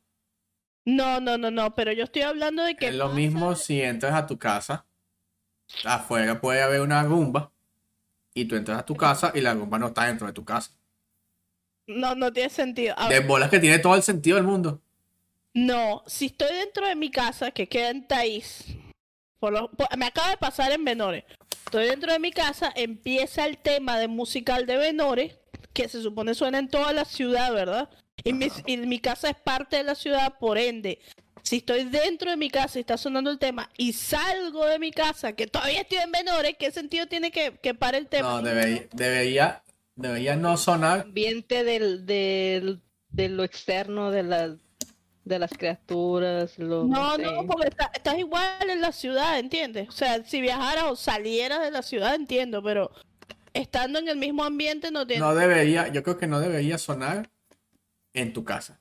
[0.83, 3.81] No, no, no, no, pero yo estoy hablando de que Es lo pasa- mismo si
[3.81, 4.85] entras a tu casa.
[5.85, 7.51] Afuera puede haber una rumba.
[8.33, 10.71] Y tú entras a tu casa y la rumba no está dentro de tu casa.
[11.87, 12.93] No, no tiene sentido.
[12.97, 14.81] A De bolas que tiene todo el sentido del mundo.
[15.53, 18.65] No, si estoy dentro de mi casa, que queda en Taís,
[19.39, 21.23] por lo- por- me acaba de pasar en Menores.
[21.65, 25.37] Estoy dentro de mi casa, empieza el tema de musical de Menores,
[25.73, 27.89] que se supone suena en toda la ciudad, ¿verdad?
[28.23, 30.99] Y mi, y mi casa es parte de la ciudad, por ende,
[31.41, 34.91] si estoy dentro de mi casa y está sonando el tema y salgo de mi
[34.91, 38.29] casa, que todavía estoy en Menores, ¿qué sentido tiene que, que pare el tema?
[38.29, 39.63] No, debería, debería,
[39.95, 41.01] debería no sonar.
[41.01, 44.51] Ambiente del, del, de lo externo de las
[45.29, 47.21] de las criaturas, lo, No, sé.
[47.21, 49.87] no, porque está- estás igual en la ciudad, ¿entiendes?
[49.87, 52.91] O sea, si viajaras o salieras de la ciudad, entiendo, pero
[53.53, 55.21] estando en el mismo ambiente no tiene...
[55.21, 57.29] No debería, yo creo que no debería sonar
[58.13, 58.79] en tu casa.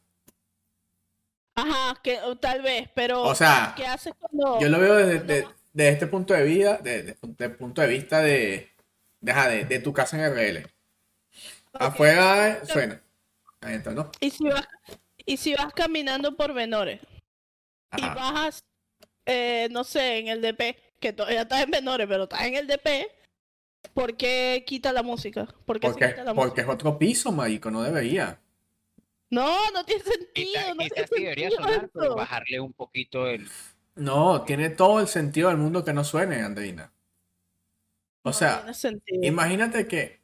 [1.55, 4.61] Ajá, que o tal vez, pero O sea, ¿qué haces cuando...
[4.61, 7.88] Yo lo veo desde de, de este punto de vida, de, de- del punto de
[7.88, 8.70] vista de,
[9.20, 10.66] de, ajá, de, de tu casa en RL.
[11.72, 13.03] Afuera suena.
[13.61, 14.11] Adentro, ¿no?
[14.20, 14.66] Y si vas,
[15.29, 17.01] y si vas caminando por Menores
[17.97, 18.64] y bajas,
[19.26, 22.66] eh, no sé, en el DP, que todavía estás en Menores, pero estás en el
[22.66, 23.11] DP,
[23.95, 25.47] ¿por qué quita la música?
[25.66, 26.62] ¿Por qué se Porque, quita la porque música?
[26.62, 28.41] es otro piso, marico, no debería.
[29.31, 33.53] No, no tiene sentido, no tiene debería sentido sonar, pero bajarle un poquito el...
[33.97, 36.93] No, tiene todo el sentido del mundo que no suene, Andreina.
[38.24, 38.64] O No sea,
[39.22, 40.17] imagínate que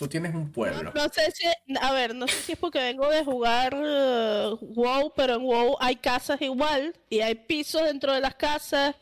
[0.00, 0.92] tú tienes un pueblo.
[0.94, 1.46] no sé si,
[1.78, 5.76] a ver, no sé si es porque vengo de jugar eh, WoW, pero en WoW
[5.78, 8.96] hay casas igual y hay pisos dentro de las casas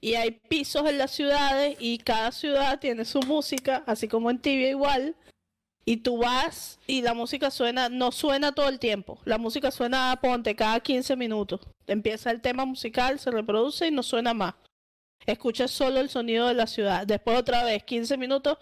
[0.00, 4.38] y hay pisos en las ciudades y cada ciudad tiene su música, así como en
[4.38, 5.16] Tibia igual.
[5.84, 9.18] Y tú vas y la música suena, no suena todo el tiempo.
[9.24, 11.62] La música suena, ponte, cada 15 minutos.
[11.88, 14.54] Empieza el tema musical, se reproduce y no suena más.
[15.26, 17.08] Escuchas solo el sonido de la ciudad.
[17.08, 18.58] Después otra vez, 15 minutos,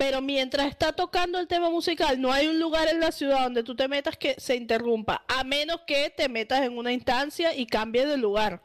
[0.00, 3.62] pero mientras está tocando el tema musical, no hay un lugar en la ciudad donde
[3.62, 7.66] tú te metas que se interrumpa, a menos que te metas en una instancia y
[7.66, 8.62] cambies de lugar.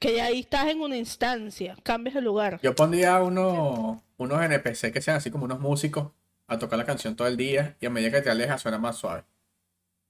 [0.00, 2.58] Que ya ahí estás en una instancia, cambies de lugar.
[2.60, 6.10] Yo pondría uno, unos NPC que sean así como unos músicos
[6.48, 8.96] a tocar la canción todo el día y a medida que te alejas suena más
[8.96, 9.22] suave.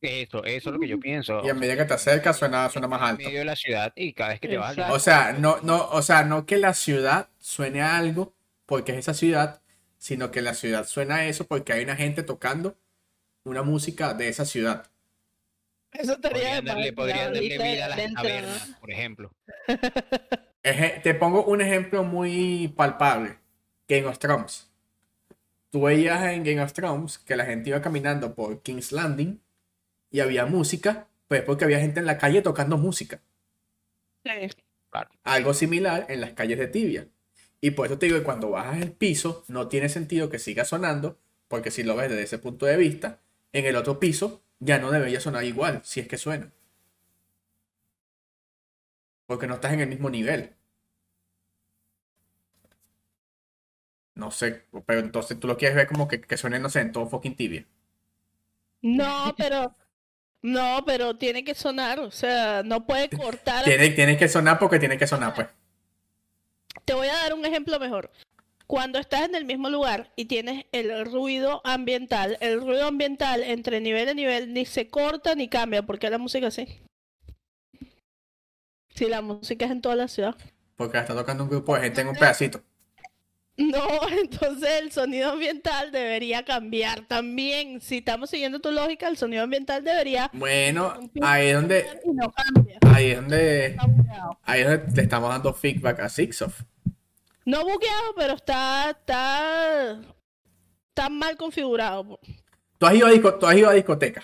[0.01, 1.43] Eso, eso es lo que yo pienso.
[1.45, 3.25] Y a medida que te acercas suena, suena más en alto.
[3.25, 4.79] medio de la ciudad y cada vez que te vas.
[4.91, 8.33] O sea, no, no, o sea, no que la ciudad suene a algo,
[8.65, 9.61] porque es esa ciudad,
[9.99, 12.77] sino que la ciudad suena eso porque hay una gente tocando
[13.45, 14.91] una música de esa ciudad.
[15.93, 19.33] Eso estaría Podrían darle, podrían darle ahorita vida a las dentro, tabernas, por ejemplo.
[20.63, 23.39] Eje- Te pongo un ejemplo muy palpable.
[23.89, 24.69] Game of Thrones.
[25.71, 29.41] Tú veías en Game of Thrones que la gente iba caminando por King's Landing
[30.11, 33.21] y había música, pues porque había gente en la calle tocando música.
[34.25, 34.31] Sí.
[34.91, 35.11] Claro.
[35.25, 37.07] Algo similar en las calles de Tibia.
[37.67, 40.65] Y por eso te digo que cuando bajas el piso no tiene sentido que siga
[40.65, 43.19] sonando, porque si lo ves desde ese punto de vista,
[43.53, 46.53] en el otro piso ya no debería sonar igual, si es que suena.
[49.27, 50.57] Porque no estás en el mismo nivel.
[54.17, 56.91] No sé, pero entonces tú lo quieres ver como que, que suene, no sé, en
[56.91, 57.67] todo fucking Tibia.
[58.83, 59.75] No, pero.
[60.43, 62.01] No, pero tiene que sonar.
[62.01, 63.65] O sea, no puede cortar.
[63.65, 65.49] Tiene, tiene que sonar porque tiene que sonar, pues.
[66.85, 68.11] Te voy a dar un ejemplo mejor.
[68.67, 73.81] Cuando estás en el mismo lugar y tienes el ruido ambiental, el ruido ambiental entre
[73.81, 76.83] nivel y nivel ni se corta ni cambia, porque la música así.
[78.95, 80.37] Si la música es en toda la ciudad.
[80.75, 82.63] Porque está tocando un grupo de gente en un pedacito.
[83.73, 87.81] No, entonces el sonido ambiental debería cambiar también.
[87.81, 90.93] Si estamos siguiendo tu lógica, el sonido ambiental debería Bueno,
[91.23, 92.33] ahí es donde, no
[92.93, 93.77] ahí es donde,
[94.43, 96.63] ahí es donde le estamos dando feedback a Sixof.
[97.47, 100.01] No bugueado, pero está, está,
[100.89, 102.19] está mal configurado.
[102.79, 104.23] ¿Tú has ido a, disco, tú has ido a discoteca?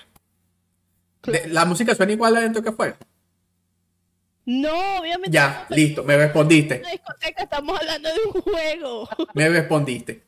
[1.47, 2.99] ¿La música suena igual adentro que afuera?
[4.45, 5.31] No, obviamente.
[5.31, 6.75] Ya, no, listo, me respondiste.
[6.77, 9.09] En una discoteca estamos hablando de un juego.
[9.35, 10.23] Me respondiste.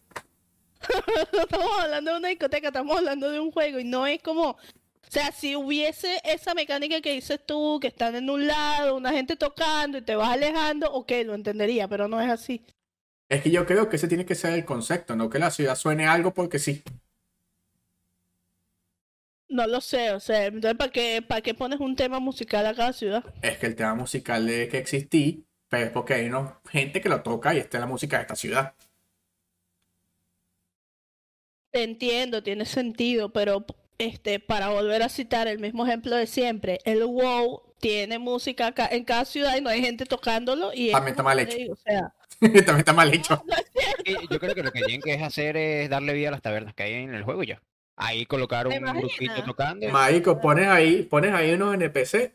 [1.32, 3.78] No estamos hablando de una discoteca, estamos hablando de un juego.
[3.78, 4.50] Y no es como.
[4.50, 9.12] O sea, si hubiese esa mecánica que dices tú, que están en un lado, una
[9.12, 12.64] gente tocando y te vas alejando, ok, lo entendería, pero no es así.
[13.28, 15.76] Es que yo creo que ese tiene que ser el concepto, no que la ciudad
[15.76, 16.82] suene algo porque sí.
[19.48, 22.74] No lo sé, o sea, entonces, ¿para qué, para qué pones un tema musical a
[22.74, 23.24] cada ciudad?
[23.42, 27.08] Es que el tema musical debe que existir, pero es porque hay una gente que
[27.08, 28.74] lo toca y esta es la música de esta ciudad.
[31.70, 33.66] Te entiendo, tiene sentido, pero
[33.98, 38.88] este, para volver a citar el mismo ejemplo de siempre, el WoW tiene música acá
[38.90, 41.56] en cada ciudad y no hay gente tocándolo y También está mal hecho.
[41.56, 43.42] digo, o sea, También está mal hecho.
[43.46, 44.28] no es cierto.
[44.30, 46.84] Yo creo que lo que tienen que hacer es darle vida a las tabernas que
[46.84, 47.62] hay en el juego y ya.
[47.96, 49.88] Ahí colocar ¿Te un grupito tocando.
[49.90, 52.34] Marico, pones ahí, pones ahí unos NPC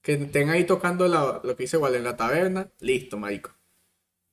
[0.00, 2.70] que estén ahí tocando la- lo que dice igual en la taberna.
[2.80, 3.54] Listo, marico.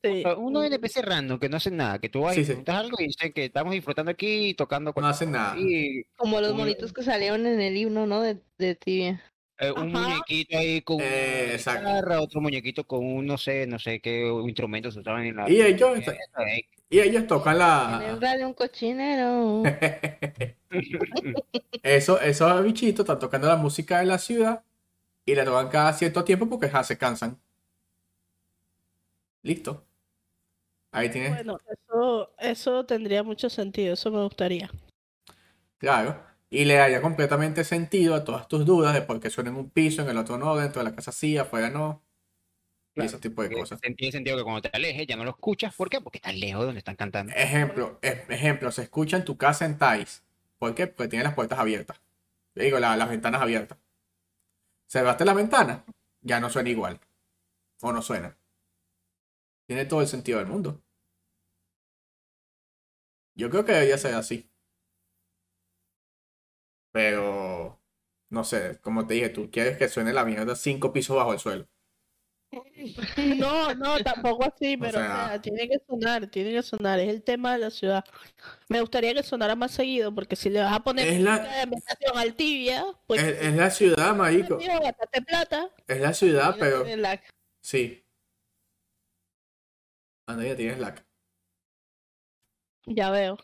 [0.04, 0.24] Sí.
[0.38, 2.48] Unos NPC random que no hacen nada, que tú vas Sí, y sí.
[2.50, 5.56] preguntas algo y dicen que estamos disfrutando aquí y tocando No hacen nada.
[5.58, 8.22] y Como los monitos que salieron en el libro, ¿no?
[8.22, 9.22] De, de tibia.
[9.60, 10.08] Eh, un Ajá.
[10.10, 11.88] muñequito ahí con una Eh, exacto.
[11.88, 15.50] guitarra, otro muñequito con un no sé, no sé qué instrumentos se usaban en la
[15.50, 16.66] Y ellos, eh.
[16.90, 18.18] y ellos tocan la.
[18.20, 19.64] radio un cochinero.
[21.84, 24.64] Eso, esos bichitos están tocando la música de la ciudad
[25.26, 27.40] y la tocan cada cierto tiempo porque ya se cansan.
[29.44, 29.86] Listo.
[30.92, 34.70] Ahí tienes, Bueno, eso, eso tendría mucho sentido, eso me gustaría.
[35.78, 36.24] claro.
[36.50, 39.70] Y le daría completamente sentido a todas tus dudas de por qué suena en un
[39.70, 42.04] piso, en el otro no, dentro de la casa sí, afuera no.
[42.96, 43.82] Y ese tipo de cosas.
[43.82, 45.76] Tiene sentido que cuando te alejes ya no lo escuchas.
[45.76, 46.00] ¿Por qué?
[46.00, 47.34] Porque estás lejos de donde están cantando.
[47.36, 50.24] Ejemplo, e- ejemplo, se escucha en tu casa en Thais.
[50.60, 50.88] ¿Por qué?
[50.88, 52.00] Porque tiene las puertas abiertas.
[52.56, 53.78] Digo, la- las ventanas abiertas.
[54.88, 55.86] Cerraste la ventana,
[56.22, 57.00] ya no suena igual.
[57.82, 58.38] O no suena.
[59.68, 60.82] Tiene todo el sentido del mundo.
[63.36, 64.50] Yo creo que debería ser así.
[66.96, 67.78] Pero,
[68.30, 71.40] no sé, como te dije, tú quieres que suene la mierda cinco pisos bajo el
[71.40, 71.68] suelo.
[73.38, 77.10] No, no, tampoco así, pero o sea- sea, tiene que sonar, tiene que sonar, es
[77.10, 78.06] el tema de la ciudad.
[78.70, 81.62] Me gustaría que sonara más seguido, porque si le vas a poner Es la- de
[81.64, 84.58] ambientación al tibia, pues Es, es la ciudad, marico.
[85.28, 85.70] plata.
[85.88, 87.20] Es la ciudad, pero lag.
[87.62, 88.06] sí.
[90.28, 90.96] Anda, ya tienes la.
[92.86, 93.38] Ya veo.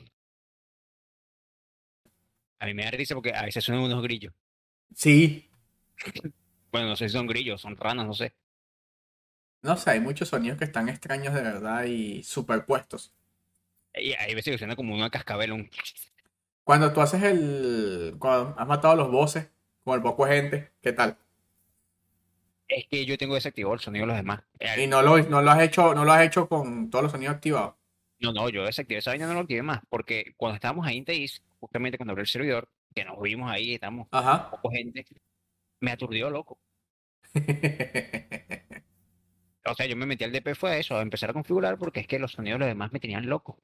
[2.62, 4.34] A mí me da risa porque a veces suenan unos grillos.
[4.96, 5.50] Sí,
[6.72, 8.34] Bueno, no sé si son grillos, son ranas, no sé.
[9.64, 13.14] No sé, hay muchos sonidos que están extraños de verdad y superpuestos.
[13.94, 15.70] Y hay veces que suena como una cascabel, un...
[16.64, 18.16] Cuando tú haces el.
[18.20, 19.50] Cuando has matado a los bosses
[19.84, 21.18] con el poco gente, ¿qué tal?
[22.68, 24.42] Es que yo tengo desactivado el sonido de los demás.
[24.78, 27.36] Y no lo, no lo has hecho, no lo has hecho con todos los sonidos
[27.36, 27.76] activados.
[28.22, 29.82] No, no, yo desactivé esa vaina, no lo activé más.
[29.90, 33.74] Porque cuando estábamos ahí en Teis, justamente cuando abrió el servidor, que nos vimos ahí,
[33.74, 34.52] estamos Ajá.
[34.52, 35.06] poco gente,
[35.80, 36.60] me aturdió loco.
[39.64, 42.00] O sea, yo me metí al DP fue a eso, a empezar a configurar porque
[42.00, 43.60] es que los sonidos de los demás me tenían loco.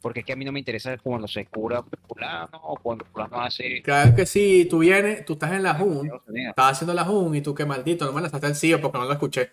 [0.00, 3.40] Porque es que a mí no me interesa cuando se cura fulano o cuando fulano
[3.40, 3.82] hace...
[3.82, 7.40] Claro que sí, tú vienes, tú estás en la JUN, estás haciendo la JUN y
[7.40, 9.52] tú qué maldito, no me lanzaste el CEO porque no lo escuché.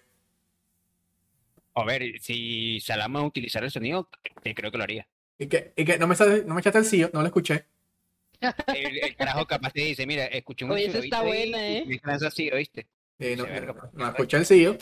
[1.75, 4.09] A ver, si Salama utilizara el sonido,
[4.41, 5.07] te creo que lo haría.
[5.37, 6.15] Y que, y que no, me,
[6.45, 7.65] no me echaste el CEO, no lo escuché.
[8.67, 11.85] El, el carajo capaz te dice, mira, escuché un Oye, esa sonido está buena, ¿eh?
[11.85, 12.87] me así, ¿oíste?
[13.19, 13.45] Eh, no,
[13.93, 14.77] no escuché el CEO.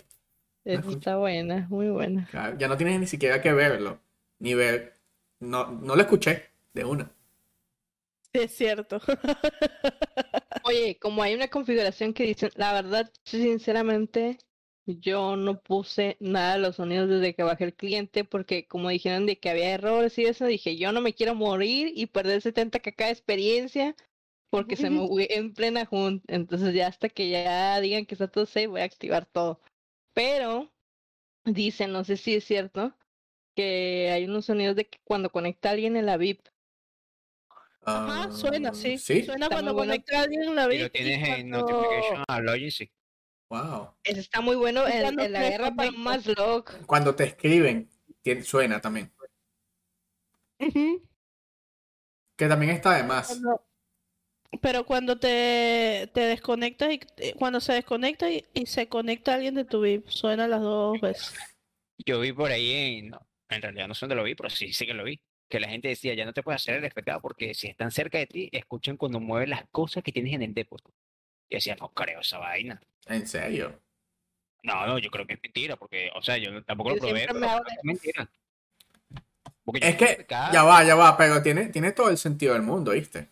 [0.65, 2.27] Esa está buena, muy buena.
[2.31, 3.99] Claro, ya no tienes ni siquiera que verlo,
[4.39, 4.97] ni ver.
[5.39, 7.11] No, no lo escuché de una.
[8.33, 9.01] Sí, es cierto.
[10.63, 14.37] Oye, como hay una configuración que dice, la verdad, sinceramente,
[14.86, 19.25] yo no puse nada de los sonidos desde que bajé el cliente porque como dijeron
[19.25, 22.79] de que había errores y eso, dije, yo no me quiero morir y perder 70
[22.79, 23.95] kk de experiencia
[24.49, 26.34] porque se me fue en plena junta.
[26.36, 29.59] Entonces ya hasta que ya digan que está todo safe, voy a activar todo.
[30.13, 30.71] Pero
[31.45, 32.95] dicen, no sé si es cierto,
[33.55, 36.41] que hay unos sonidos de que cuando conecta a alguien en la VIP.
[37.86, 38.93] Ajá, suena, sí.
[38.93, 40.81] Ah, Sí, Suena Está cuando conecta a alguien en la Y VIP.
[40.84, 42.89] lo tienes en cuando- notification a Login, sí.
[43.53, 43.89] Wow.
[44.03, 45.97] Ese está muy bueno en, la guerra para conectas.
[45.99, 46.85] más log.
[46.85, 47.89] Cuando te escriben,
[48.21, 49.13] tiene- suena también.
[52.35, 53.39] Que también está de más.
[54.61, 59.55] Pero cuando te, te desconectas y eh, cuando se desconecta y, y se conecta alguien
[59.55, 61.33] de tu VIP, suena las dos veces.
[62.05, 64.73] Yo vi por ahí en, no, en realidad no sé dónde lo vi, pero sí,
[64.73, 65.19] sí que lo vi.
[65.49, 68.17] Que la gente decía, ya no te puedes hacer el FK porque si están cerca
[68.17, 70.91] de ti, escuchan cuando mueves las cosas que tienes en el depósito.
[71.53, 72.81] Y decía, no creo esa vaina.
[73.05, 73.79] En serio.
[74.63, 77.47] No, no, yo creo que es mentira, porque, o sea, yo tampoco lo probé, pero
[77.47, 78.27] hago es mentira.
[79.63, 82.91] Porque Es que, ya va, ya va, pero tiene, tiene todo el sentido del mundo,
[82.93, 83.29] ¿viste?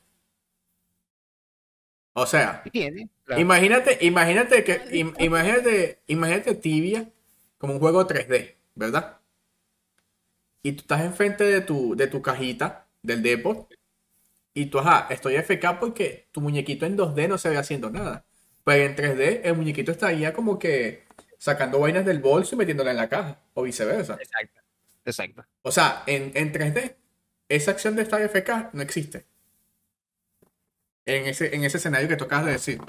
[2.13, 3.41] O sea, tiene, claro.
[3.41, 7.09] imagínate, imagínate que, im- imagínate, imagínate Tibia
[7.57, 9.17] como un juego 3D, ¿verdad?
[10.61, 13.67] Y tú estás enfrente de tu, de tu cajita del depot
[14.53, 18.25] y tú, ajá, estoy FK porque tu muñequito en 2D no se ve haciendo nada.
[18.63, 21.05] Pero en 3D el muñequito estaría como que
[21.37, 24.17] sacando vainas del bolso y metiéndola en la caja, o viceversa.
[24.21, 24.61] Exacto,
[25.05, 25.45] exacto.
[25.63, 26.95] O sea, en, en 3D,
[27.49, 29.25] esa acción de estar FK no existe.
[31.05, 32.79] En ese, en ese escenario que tocas de decir.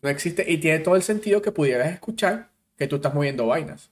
[0.00, 3.91] No existe y tiene todo el sentido que pudieras escuchar que tú estás moviendo vainas.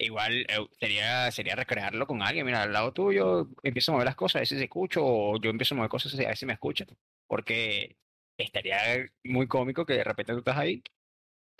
[0.00, 2.46] Igual eh, sería, sería recrearlo con alguien.
[2.46, 5.50] Mira, al lado tuyo empiezo a mover las cosas, a si se escucho, o yo
[5.50, 6.88] empiezo a mover cosas, a si me escuchan.
[7.26, 7.96] Porque
[8.38, 8.78] estaría
[9.24, 10.82] muy cómico que de repente tú estás ahí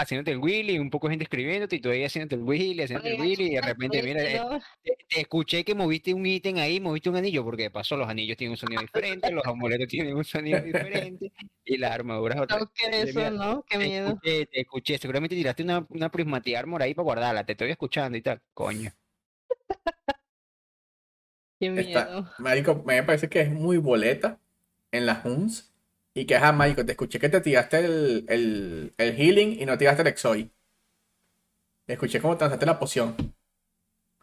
[0.02, 3.14] haciéndote el Willy, un poco de gente escribiéndote, y tú ahí haciéndote el Willy, haciéndote
[3.14, 4.40] el Willy, y de repente, mira, eh,
[4.82, 8.08] te, te escuché que moviste un ítem ahí, moviste un anillo, porque de paso los
[8.08, 11.32] anillos tienen un sonido diferente, los amuletos tienen un sonido diferente,
[11.64, 12.60] y las armaduras otras.
[12.60, 13.62] No, que eso, mira, ¿no?
[13.68, 14.08] Qué te miedo.
[14.08, 18.16] escuché, te escuché, seguramente tiraste una, una Prismatic Armor ahí para guardarla, te estoy escuchando
[18.18, 18.92] y tal, coño.
[21.58, 22.30] Qué Está, miedo.
[22.38, 24.40] marico, me parece que es muy boleta
[24.92, 25.69] en las HUNs.
[26.14, 29.78] Y que, ajá, marico, te escuché que te tiraste el, el, el healing y no
[29.78, 30.50] tiraste el Exoy.
[31.86, 33.16] Escuché cómo te lanzaste la poción.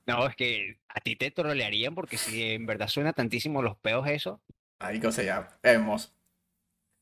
[0.05, 4.07] No, es que a ti te trolearían porque si en verdad suena tantísimo los peos
[4.07, 4.41] eso,
[4.79, 6.11] Marico, se llama hermoso.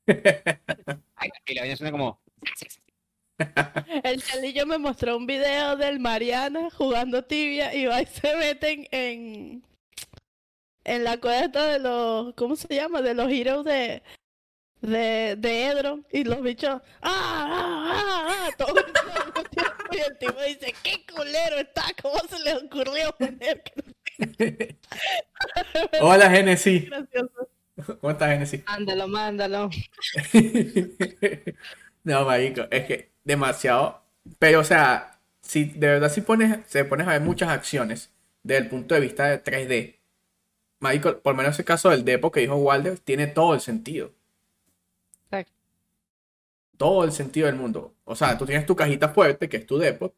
[0.07, 2.21] ay, y la vaina suena como...
[4.03, 8.87] El chalillo me mostró un video del Mariana jugando tibia y va y se meten
[8.91, 9.63] en
[10.85, 13.01] en la cuesta de los ¿cómo se llama?
[13.01, 14.03] de los heroes de
[14.81, 17.11] de, de Edron y los bichos ¡ah!
[17.11, 17.93] ¡ah!
[17.93, 18.27] ¡ah!
[18.29, 18.49] ah!
[18.57, 18.85] todo el
[19.49, 21.83] tiempo, y el tipo dice ¡qué culero está!
[22.01, 23.63] ¿cómo se le ocurrió poner?
[26.01, 26.89] Hola, Genesis.
[27.99, 28.63] ¿Cómo estás, Genesis?
[28.65, 29.69] Mándalo, mándalo.
[32.05, 34.03] No, marico, es que demasiado.
[34.39, 38.11] Pero, o sea, si de verdad si pones, se pones a ver muchas acciones
[38.43, 39.95] desde el punto de vista de 3D,
[40.79, 44.11] marico, por lo menos el caso del depo que dijo Walder, tiene todo el sentido.
[46.77, 47.95] Todo el sentido del mundo.
[48.05, 50.13] O sea, tú tienes tu cajita fuerte, que es tu depot,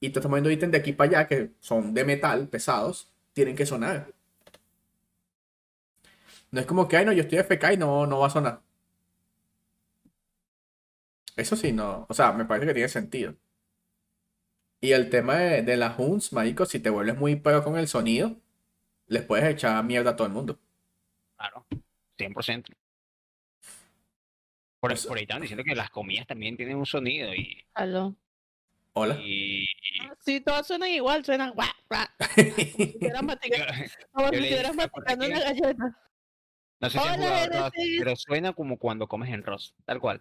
[0.00, 3.56] y tú estás moviendo ítems de aquí para allá, que son de metal, pesados, tienen
[3.56, 4.12] que sonar.
[6.50, 8.60] No es como que, ay, no, yo estoy FK y no, no va a sonar.
[11.36, 12.06] Eso sí, no.
[12.08, 13.34] O sea, me parece que tiene sentido.
[14.80, 17.88] Y el tema de, de las HUNs, marico, si te vuelves muy pero con el
[17.88, 18.36] sonido,
[19.06, 20.58] les puedes echar mierda a todo el mundo.
[21.36, 21.66] Claro,
[22.18, 22.74] 100%.
[24.80, 27.64] Por, Eso- por ahí estaban diciendo que las comidas también tienen un sonido y...
[27.74, 28.14] Aló.
[28.92, 29.16] Hola.
[29.22, 29.66] y-
[30.00, 35.26] Ah, sí todas suenan igual suenan guau, guau, como si estuvieras masticando- si ¿por masticando
[35.26, 35.98] una galleta
[36.80, 37.96] No sé si Hola, Genesis.
[37.98, 40.20] pero suena como cuando comes en Rust, tal cual.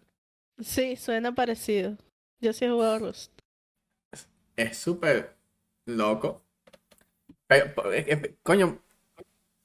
[0.60, 1.97] sí suena parecido
[2.39, 3.32] yo sí he jugado Rust
[4.55, 5.36] Es súper
[5.86, 6.43] loco.
[7.47, 8.80] Pero, po- es- es- coño,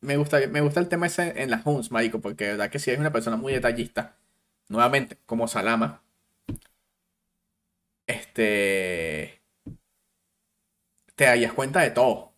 [0.01, 2.79] me gusta, me gusta el tema ese en las Huns, marico, porque de verdad que
[2.79, 4.17] sí es una persona muy detallista.
[4.73, 6.03] Nuevamente, como Salama.
[8.07, 9.43] Este.
[11.15, 12.33] Te darías cuenta de todo.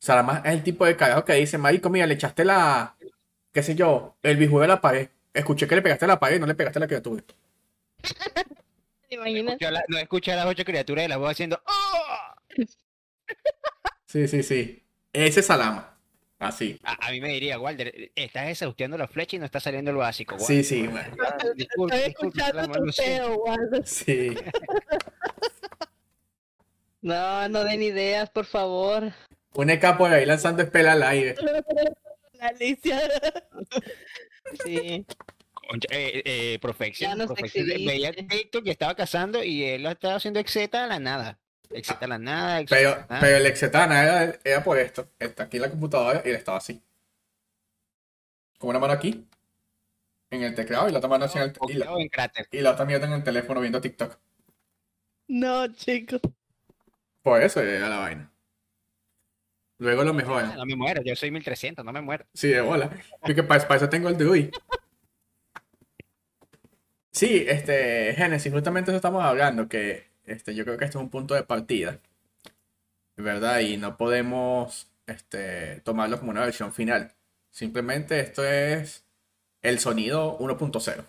[0.00, 2.96] Salama es el tipo de carajo que dice, marico, mira, le echaste la,
[3.52, 5.10] qué sé yo, el bijuego de la pared.
[5.34, 7.22] Escuché que le pegaste a la pared y no le pegaste a la criatura.
[9.08, 12.64] ¿Te la- no escucha a las ocho criaturas de la voz haciendo "Oh".
[14.06, 14.82] Sí, sí, sí.
[15.12, 15.95] Ese es Salama.
[16.38, 16.78] Así.
[16.82, 19.96] A, a mí me diría, Walter, estás desahusteando la flecha y no está saliendo el
[19.96, 20.38] básico.
[20.38, 20.64] Sí, Walter".
[20.64, 20.88] sí.
[21.26, 23.82] Ah, disculpe, Estoy disculpe, escuchando tu peo, Waldo.
[23.84, 24.34] Sí.
[27.02, 29.12] No, no den ideas, por favor.
[29.54, 31.36] Un EK por ahí lanzando espela al aire.
[32.32, 33.00] La Alicia.
[34.64, 35.06] Sí.
[35.54, 36.58] Concha, eh, eh,
[36.98, 40.98] Ya nos veía TikTok que estaba cazando y él lo estaba haciendo exeta a la
[40.98, 41.38] nada.
[41.70, 43.36] Exeta a la nada, exeta Pero, nada.
[43.38, 45.08] el exetana era, era por esto.
[45.18, 46.82] Está aquí en la computadora y él estaba así.
[48.58, 49.26] Con una mano aquí,
[50.30, 52.48] en el teclado, y la otra mano así en el, y, la, Ojeado en cráter.
[52.50, 54.18] y la otra mirando en el teléfono viendo TikTok.
[55.28, 56.20] No, chicos.
[57.22, 58.32] Por eso era la vaina.
[59.78, 60.44] Luego lo Ah, mejor.
[60.56, 62.24] no me muero, yo soy 1300, no me muero.
[62.32, 62.90] Sí, de bola.
[63.20, 64.50] Porque para, para eso tengo el DUI.
[67.12, 71.10] Sí, este, Génesis, justamente eso estamos hablando, que este, yo creo que este es un
[71.10, 72.00] punto de partida,
[73.16, 73.60] ¿verdad?
[73.60, 77.12] Y no podemos este, tomarlo como una versión final.
[77.50, 79.04] Simplemente esto es
[79.62, 81.04] el sonido 1.0.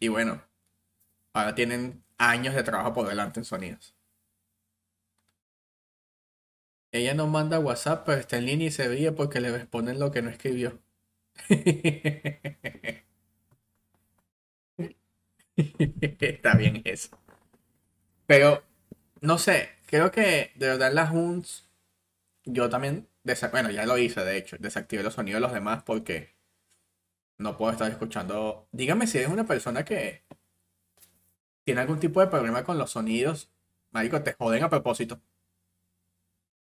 [0.00, 0.42] Y bueno,
[1.34, 3.94] ahora tienen años de trabajo por delante en sonidos.
[6.92, 10.10] Ella no manda WhatsApp, pero está en línea y se ríe porque le responden lo
[10.10, 10.80] que no escribió.
[16.20, 17.18] Está bien eso.
[18.26, 18.62] Pero,
[19.20, 21.68] no sé, creo que de verdad en las Huns,
[22.44, 23.08] yo también,
[23.52, 26.34] bueno, ya lo hice de hecho, desactivé los sonidos de los demás porque
[27.38, 28.68] no puedo estar escuchando.
[28.72, 30.24] Dígame si eres una persona que
[31.64, 33.50] tiene algún tipo de problema con los sonidos,
[33.90, 35.20] marico, te joden a propósito.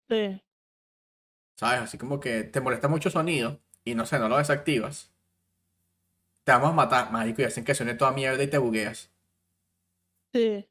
[0.09, 0.41] Sí.
[1.55, 1.81] ¿Sabes?
[1.81, 5.11] Así como que te molesta mucho sonido y no sé, no lo desactivas.
[6.43, 9.11] Te vamos a matar, marico, y hacen que suene toda mierda y te bugueas.
[10.33, 10.67] Sí.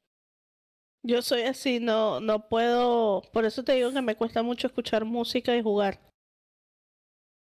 [1.07, 5.05] Yo soy así, no, no puedo, por eso te digo que me cuesta mucho escuchar
[5.05, 6.01] música y jugar.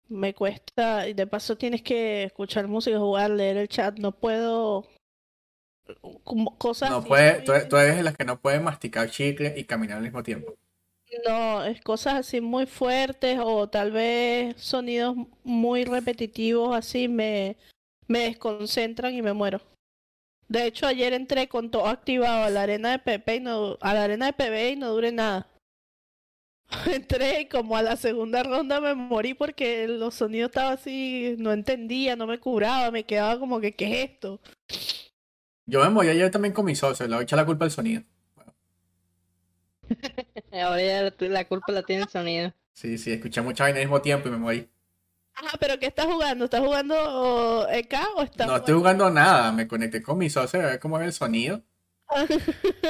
[0.08, 4.88] Me cuesta, y de paso tienes que escuchar música, jugar, leer el chat, no puedo,
[6.24, 9.10] como cosas No puede, muy- tú, eres- tú eres de las que no puede masticar
[9.10, 10.56] chicle y caminar al mismo tiempo.
[11.28, 17.58] No, es cosas así muy fuertes o tal vez sonidos muy repetitivos así me,
[18.08, 19.60] me desconcentran y me muero.
[20.50, 23.94] De hecho, ayer entré con todo activado a la arena de PP y no, a
[23.94, 25.48] la arena de PB y no duré nada.
[26.92, 31.52] Entré y como a la segunda ronda me morí porque los sonidos estaban así, no
[31.52, 34.40] entendía, no me curaba, me quedaba como que, ¿qué es esto?
[35.68, 37.72] Yo me morí ayer también con mi socio, le voy a echar la culpa al
[37.72, 38.02] sonido.
[40.52, 42.54] Ahora ya la, la culpa la tiene el sonido.
[42.74, 44.70] Sí, sí, escuché mucha vaina al mismo tiempo y me morí.
[45.42, 46.46] Ajá, pero ¿qué estás jugando?
[46.46, 50.66] ¿Estás jugando EK o estás No estoy jugando nada, me conecté con mi socio a
[50.66, 51.62] ver cómo era el sonido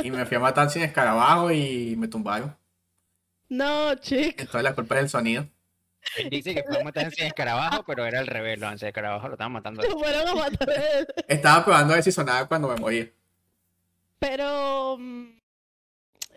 [0.03, 2.57] y me fui a matar sin escarabajo y me tumbaron.
[3.49, 4.41] No, chico.
[4.41, 5.47] Entonces la culpa es del sonido.
[6.17, 8.89] Él dice que fue a matar a escarabajo, pero era al revés, los ansias de
[8.89, 9.81] escarabajo lo estaban matando.
[9.81, 10.69] Te fueron a matar.
[11.27, 13.11] Estaba probando a ver si sonaba cuando me moría.
[14.17, 15.37] Pero, mm,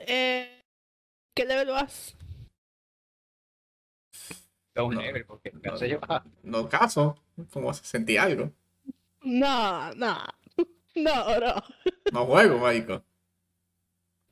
[0.06, 0.60] eh,
[1.34, 2.16] ¿qué level vas?
[4.76, 5.74] Un No, level, porque no,
[6.08, 7.16] ah, No caso,
[7.52, 8.52] como se sentía algo.
[9.22, 10.16] No, no,
[10.96, 11.54] no, bro.
[12.12, 13.02] No juego, marico.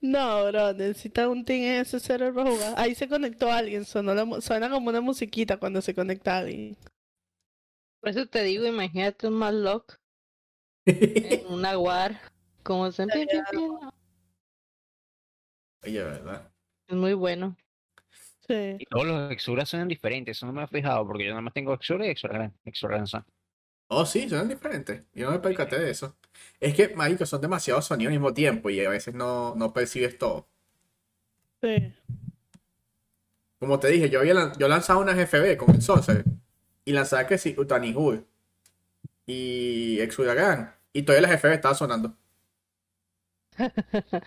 [0.03, 2.75] No, bro, necesita un team en ese server para jugar.
[2.79, 6.77] Ahí se conectó alguien, sonó la suena como una musiquita cuando se conecta alguien.
[8.01, 9.99] Por eso te digo, imagínate un Malloc
[10.87, 12.19] en una war.
[12.63, 13.05] Como se.
[15.83, 16.51] Oye, ¿verdad?
[16.89, 17.57] Es muy bueno.
[18.51, 18.77] Sí.
[18.81, 21.55] Y todos los exuras suenan diferentes, eso no me he fijado, porque yo nada más
[21.55, 23.25] tengo exura y exura, exura lanza.
[23.87, 25.05] Oh, sí, son diferentes.
[25.15, 26.17] Yo no me percaté de eso.
[26.59, 30.19] Es que, marico, son demasiados sonidos al mismo tiempo y a veces no, no percibes
[30.19, 30.49] todo.
[31.63, 31.93] Sí.
[33.61, 36.25] Como te dije, yo, había lan- yo lanzaba unas FB con el Sorcerer
[36.85, 38.27] y lanzaba que sí, Utanihur
[39.27, 42.17] y Exudagan y todavía las FB estaban sonando.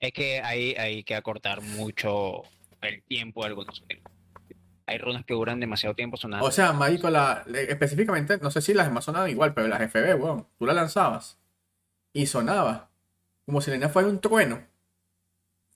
[0.00, 2.42] Es que hay, hay que acortar mucho
[2.82, 3.84] el tiempo de algunos.
[4.86, 6.46] Hay runas que duran demasiado tiempo sonando.
[6.46, 10.20] O sea, marico, la, específicamente, no sé si las demás sonaban igual, pero las FB,
[10.20, 11.38] weón, tú las lanzabas
[12.12, 12.90] y sonaba
[13.46, 14.66] como si la línea fuera un trueno.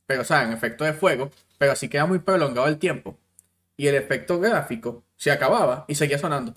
[0.06, 3.18] Pero, o sea, en efecto de fuego, pero así queda muy prolongado el tiempo.
[3.76, 6.54] Y el efecto gráfico se acababa y seguía sonando.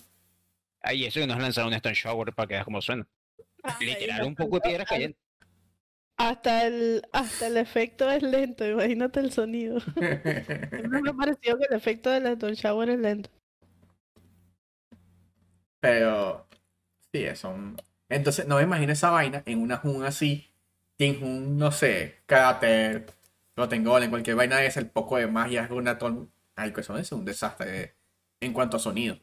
[0.82, 3.08] Ay, eso que nos lanzaron un Stone Shower para que veas cómo suena.
[3.80, 5.18] Literal, un poco de piedras cayendo.
[6.18, 9.80] Hasta el, hasta el efecto es lento, imagínate el sonido.
[9.94, 13.30] Siempre me ha parecido que el efecto del Stone Shower es lento.
[15.80, 16.48] Pero
[17.14, 17.56] sí, eso.
[18.10, 20.52] Entonces, no me imagino esa vaina en una Jun así.
[20.98, 23.06] En un, no sé, carácter,
[23.56, 26.32] lo tengo en cualquier vaina es el poco de magia, una ton.
[26.56, 27.96] Ay, que eso es un desastre
[28.40, 29.20] en cuanto a sonido.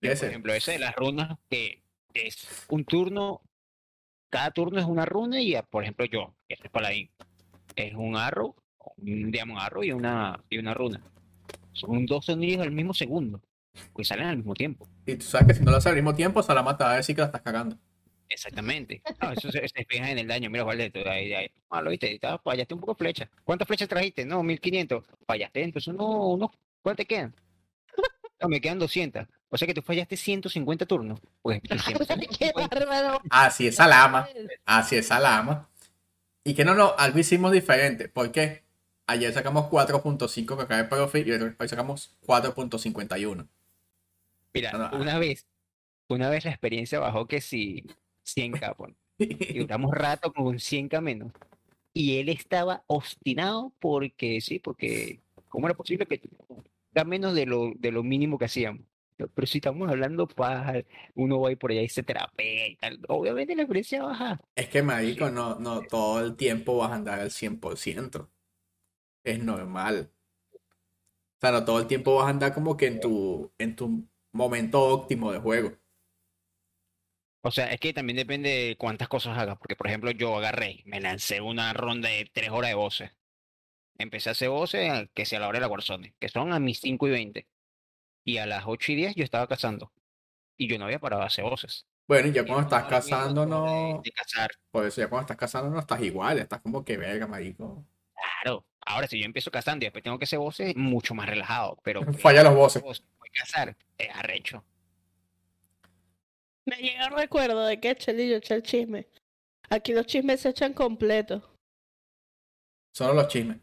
[0.00, 1.82] Por ejemplo, ese de las runas, que
[2.12, 3.40] es un turno,
[4.32, 7.10] cada turno es una runa y, ah, por ejemplo, yo, que soy paladín,
[7.76, 8.56] es un arrow,
[8.96, 11.02] un diamond arrow y una, y una runa.
[11.72, 13.42] Son dos sonidos al mismo segundo,
[13.94, 14.88] que salen al mismo tiempo.
[15.06, 16.96] Y tú sabes que si no lo haces al mismo tiempo, Salama te va a
[16.96, 17.76] decir que la estás cagando.
[18.26, 19.02] Exactamente.
[19.20, 20.48] No, eso se, se fija en el daño.
[20.48, 21.50] Mira, vale, ahí, ahí.
[21.70, 23.30] Malo, viste, estaba- fallaste un poco de flecha.
[23.44, 24.24] ¿Cuántas flechas trajiste?
[24.24, 25.04] No, 1500.
[25.26, 27.34] Fallaste, entonces no, uno, ¿cuántas te quedan?
[28.42, 29.26] No, me quedan 200.
[29.48, 31.20] O sea que tú fallaste 150 turnos.
[31.42, 32.52] Pues, ¡Qué 150.
[32.54, 33.20] bárbaro!
[33.30, 34.28] Así es Salama.
[34.64, 35.68] Así es Salama.
[36.44, 38.08] Y que no, no, algo hicimos diferente.
[38.08, 38.64] ¿Por qué?
[39.06, 43.46] Ayer sacamos 4.5 que cae profit y hoy sacamos 4.51.
[44.54, 45.46] Mira, No, no, una vez,
[46.08, 47.84] una vez la experiencia bajó que si
[48.24, 48.96] 100k, pon.
[49.18, 51.32] y duramos rato con un 100k menos.
[51.94, 56.20] Y él estaba obstinado porque, sí, porque, ¿cómo era posible que
[56.92, 58.86] da menos de lo, de lo mínimo que hacíamos?
[59.16, 60.82] Pero si estamos hablando para
[61.14, 64.40] uno va ir por allá y se terapea y tal, obviamente la experiencia baja.
[64.56, 68.28] Es que, marico, no, no todo el tiempo vas a andar al 100%.
[69.24, 70.10] Es normal.
[70.54, 74.08] O sea, no todo el tiempo vas a andar como que en tu, en tu
[74.32, 75.72] momento óptimo de juego.
[77.44, 80.82] O sea, es que también depende de cuántas cosas hagas, porque por ejemplo yo agarré,
[80.86, 83.10] me lancé una ronda de tres horas de voces.
[84.02, 86.52] Empecé a hacer voces a- que sea a la hora de la Warzone, que son
[86.52, 87.46] a mis 5 y 20.
[88.24, 89.92] Y a las 8 y 10 yo estaba cazando.
[90.56, 91.86] Y yo no había parado de hacer voces.
[92.08, 94.00] Bueno, y ya Y cuando estás cazando, de- no.
[94.04, 94.50] de cazar.
[94.72, 97.86] Por eso ya cuando estás cazando no estás igual, estás como que verga, marico.
[98.42, 98.66] Claro.
[98.84, 101.78] Ahora, si yo empiezo cazando y después tengo que hacer voces, mucho más relajado.
[101.84, 102.82] Pero que Falla los voces.
[102.82, 104.64] voy a cazar, es arrecho.
[106.66, 109.06] Me llega el recuerdo de que Chel y yo eché el chisme.
[109.70, 111.42] Aquí los chismes se echan completos.
[112.92, 113.56] Solo los chismes.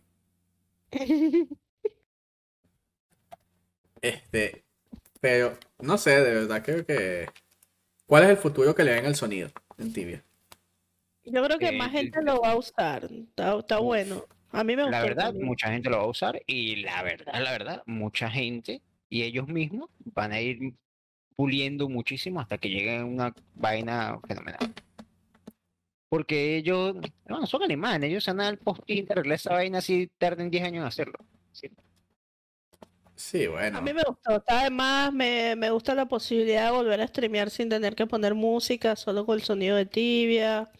[4.01, 4.63] Este,
[5.19, 7.27] pero no sé, de verdad creo que.
[8.05, 10.23] ¿Cuál es el futuro que le ven al sonido en Tibia?
[11.25, 13.05] Yo creo que Eh, más gente lo va a usar.
[13.05, 13.85] Está, está Uf.
[13.85, 14.25] bueno.
[14.51, 15.45] A mí me La gustó verdad, también.
[15.47, 19.47] mucha gente lo va a usar y la verdad, la verdad, mucha gente y ellos
[19.47, 20.73] mismos van a ir
[21.35, 24.73] puliendo muchísimo hasta que lleguen a una vaina fenomenal.
[26.09, 26.95] Porque ellos,
[27.27, 30.87] no, son alemanes, ellos van al post-it, arreglar esa vaina así tarden 10 años en
[30.87, 31.19] hacerlo.
[31.51, 31.69] Sí.
[33.15, 33.77] Sí, bueno.
[33.79, 34.43] A mí me gustó.
[34.47, 38.95] Además, me, me gusta la posibilidad de volver a streamear sin tener que poner música,
[38.95, 40.71] solo con el sonido de tibia.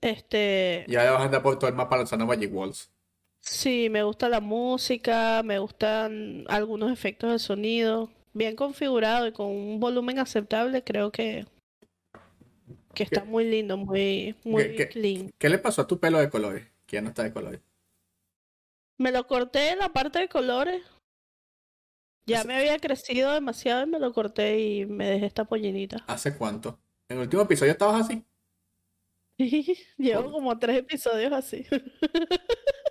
[0.00, 2.90] Este, Ya le vas a andar por todo el mapa lanzando Magic Walls.
[3.40, 8.10] sí, me gusta la música, me gustan algunos efectos de sonido.
[8.32, 11.46] Bien configurado y con un volumen aceptable, creo que,
[12.94, 15.30] que está muy lindo, muy, muy qué- clean.
[15.38, 16.66] ¿Qué le pasó a tu pelo de colores?
[16.86, 17.60] Que ya no está de colores.
[18.98, 20.82] Me lo corté en la parte de colores.
[22.26, 25.96] Ya me había crecido demasiado y me lo corté y me dejé esta pollinita.
[26.06, 26.78] ¿Hace cuánto?
[27.08, 28.24] En el último episodio estabas así.
[29.96, 31.66] Llevo Por- como tres episodios así.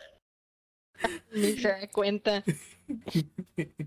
[1.34, 2.43] Ni se da cuenta.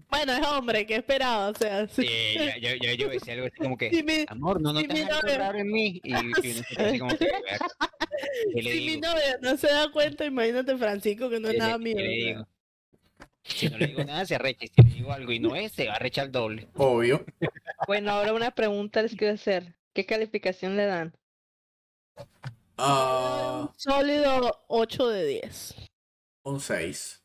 [0.09, 1.49] Bueno, es hombre, ¿qué esperaba?
[1.49, 2.07] O sea, sí.
[2.37, 4.95] Ya, ya, ya yo decía algo así como que, Si mi, amor, no si notas
[4.95, 6.01] mi algo novio- raro en mí.
[6.05, 7.61] Y, y uno se así como que, "Ver".
[8.55, 9.01] ¿Qué le si mi digo?
[9.09, 12.47] novia no se da cuenta, imagínate Francisco, que no es ¿Qué le- nada mío.
[13.45, 14.65] Si no le digo nada, se arrecha.
[14.65, 16.69] Y si le digo algo y no es, se va a arrechar el doble.
[16.77, 17.25] Obvio.
[17.89, 19.75] Bueno, ahora una pregunta les quiero hacer.
[19.93, 21.13] ¿Qué calificación le dan?
[22.79, 25.75] Ah, Sólido 8 de 10.
[26.45, 27.23] Un 6.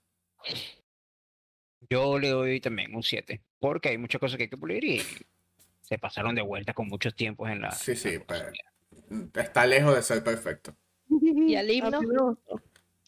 [1.89, 5.01] Yo le doy también un 7, porque hay muchas cosas que hay que pulir y
[5.81, 7.71] se pasaron de vuelta con muchos tiempos en la.
[7.71, 9.37] Sí, sí, la pero- oportunidad.
[9.45, 10.75] Está lejos de ser perfecto.
[11.09, 12.37] ¿Y al himno?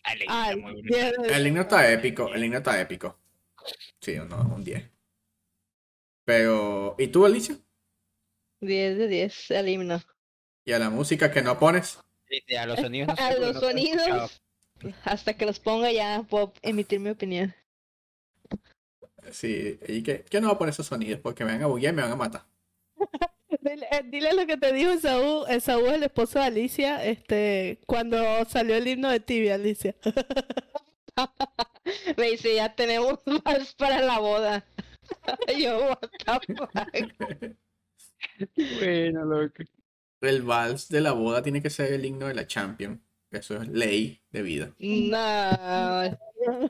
[0.03, 1.13] Ah, le Ay, está muy brutal.
[1.17, 3.19] 10 de El himno está épico, el himno está épico.
[3.99, 4.89] Sí, no, un 10.
[6.23, 7.57] Pero, ¿y tú, Alicia?
[8.61, 10.01] 10 de 10 al himno.
[10.63, 11.99] ¿Y a la música que no pones?
[12.57, 13.07] A los sonidos.
[13.09, 14.41] no sé A los sonidos,
[15.03, 17.53] hasta que los ponga ya puedo emitir mi opinión.
[19.31, 21.93] Sí, y que, que no va a poner esos sonidos porque me van a buguear
[21.93, 22.45] y me van a matar.
[23.61, 25.45] Dile, eh, dile lo que te dijo Esaú.
[25.47, 29.95] Esaú es el esposo de Alicia, este, cuando salió el himno de Tibia, Alicia.
[32.17, 34.65] Me dice, ya tenemos más para la boda.
[35.57, 36.09] Yo, what the
[36.55, 36.71] fuck.
[38.79, 39.63] Bueno, loco.
[40.21, 43.01] El vals de la boda tiene que ser el himno de la Champion.
[43.31, 44.73] Eso es ley de vida.
[44.79, 46.17] No,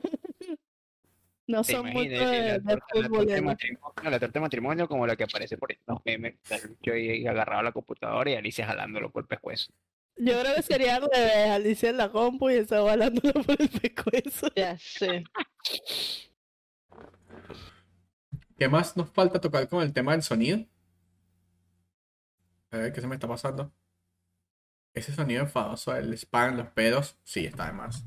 [1.50, 4.40] No ¿Te son mucho imaginas de, la, torta, la torta de futboleros.
[4.40, 6.36] matrimonio, como la que aparece por estos memes?
[6.80, 9.72] Yo ahí agarrado a la computadora y Alicia jalándolo por el pescuezo.
[10.16, 13.68] Yo creo que sería al revés, Alicia en la compu y Esaú hablándola por el
[13.68, 14.48] pescuezo.
[14.54, 15.24] ya sé.
[18.56, 20.64] ¿Qué más nos falta tocar con el tema del sonido?
[22.70, 23.72] A ver qué se me está pasando.
[24.94, 28.04] Ese sonido enfadoso, el spam, los pedos, sí, está de más.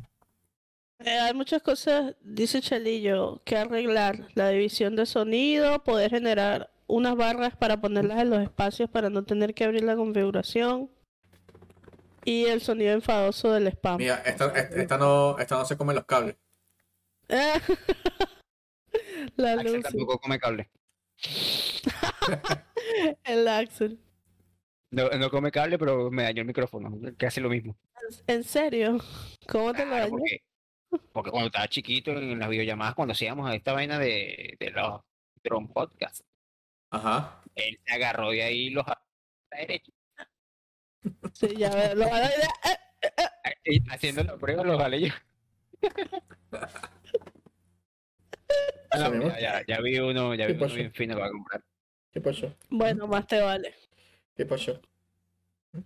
[0.99, 4.27] Eh, hay muchas cosas, dice Chelillo, que arreglar.
[4.35, 9.23] La división de sonido, poder generar unas barras para ponerlas en los espacios para no
[9.23, 10.89] tener que abrir la configuración.
[12.25, 13.97] Y el sonido enfadoso del spam.
[13.97, 16.37] Mira, esta, esta, esta no, esta no se come los cables.
[19.35, 20.69] La Axel luz, tampoco come cable.
[23.23, 23.99] el Axel.
[24.93, 27.75] No, no come cable, pero me dañó el micrófono, que hace lo mismo.
[28.27, 28.99] ¿En serio?
[29.47, 30.09] ¿Cómo te lo dañó?
[30.11, 30.43] porque,
[31.11, 35.01] porque cuando estaba chiquito en las videollamadas, cuando hacíamos esta vaina de, de los
[35.43, 36.21] Drone Podcast,
[36.91, 37.41] Ajá.
[37.55, 39.01] él se agarró de ahí los a
[39.51, 39.91] la derecha,
[41.33, 41.95] Sí, ya veo.
[41.95, 42.05] Lo-
[43.65, 45.13] eh, haciendo la prueba los jalé yo.
[48.95, 51.63] No, ya, vi uno, ya ¿Qué vi uno bien fino para comprar.
[52.11, 52.55] ¿Qué pasó?
[52.69, 53.73] Bueno, más te vale.
[54.35, 54.79] ¿Qué pasó?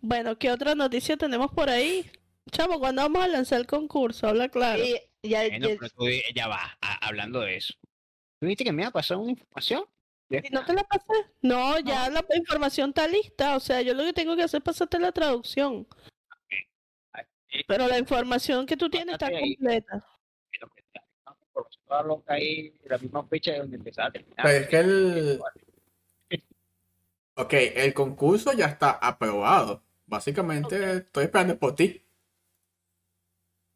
[0.02, 2.10] Bueno, ¿qué otra noticia tenemos por ahí?
[2.52, 4.28] Chamo, ¿cuándo vamos a lanzar el concurso?
[4.28, 4.84] Habla claro.
[4.84, 4.94] Y
[5.30, 7.74] ya, Bueno, ya- pero tú, di- ya va, a- hablando de eso.
[8.40, 9.84] ¿Tú viste que me ha pasado una información?
[10.30, 11.06] ¿Y no te la pasé?
[11.42, 13.56] No, ya la información está lista.
[13.56, 15.88] O sea, yo lo que tengo que hacer es pasarte la traducción.
[17.68, 19.56] Pero la información que tú tienes está ahí.
[19.56, 20.06] completa.
[21.88, 22.22] Pero
[22.90, 24.46] la misma fecha de donde empezaba a terminar.
[24.46, 25.40] Pero es que el-
[27.38, 29.84] Ok, el concurso ya está aprobado.
[30.08, 32.04] Básicamente estoy esperando por ti.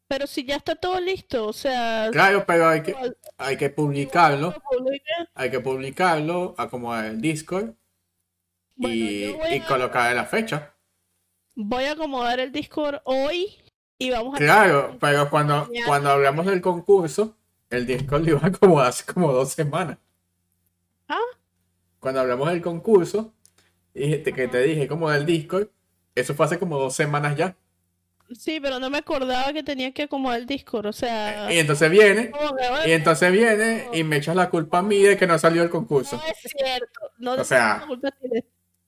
[0.08, 2.08] Pero si ya está todo listo, o sea...
[2.10, 2.94] Claro, pero hay que,
[3.38, 4.52] hay que publicarlo.
[5.34, 7.74] Hay que publicarlo, acomodar el Discord
[8.74, 10.74] Bueno, y, colocar la fecha.
[11.54, 13.62] Voy a acomodar el Discord hoy
[13.96, 14.38] y vamos a...
[14.38, 17.36] Claro, pero cuando, cuando hablamos del concurso,
[17.70, 19.98] el Discord lo iba a acomodar hace como dos semanas.
[21.08, 21.20] Ah.
[22.00, 23.32] Cuando hablamos del concurso,
[23.94, 25.68] dijiste que te dije como del Discord,
[26.14, 27.56] eso fue hace como dos semanas ya.
[28.38, 31.52] Sí, pero no me acordaba que tenía que acomodar el Discord, o sea...
[31.52, 32.32] Y entonces viene,
[32.86, 35.68] y entonces viene y me echas la culpa a mí de que no salió el
[35.70, 36.16] concurso.
[36.16, 37.00] No es cierto.
[37.18, 38.44] No O le sea- echo la culpa a ti, le-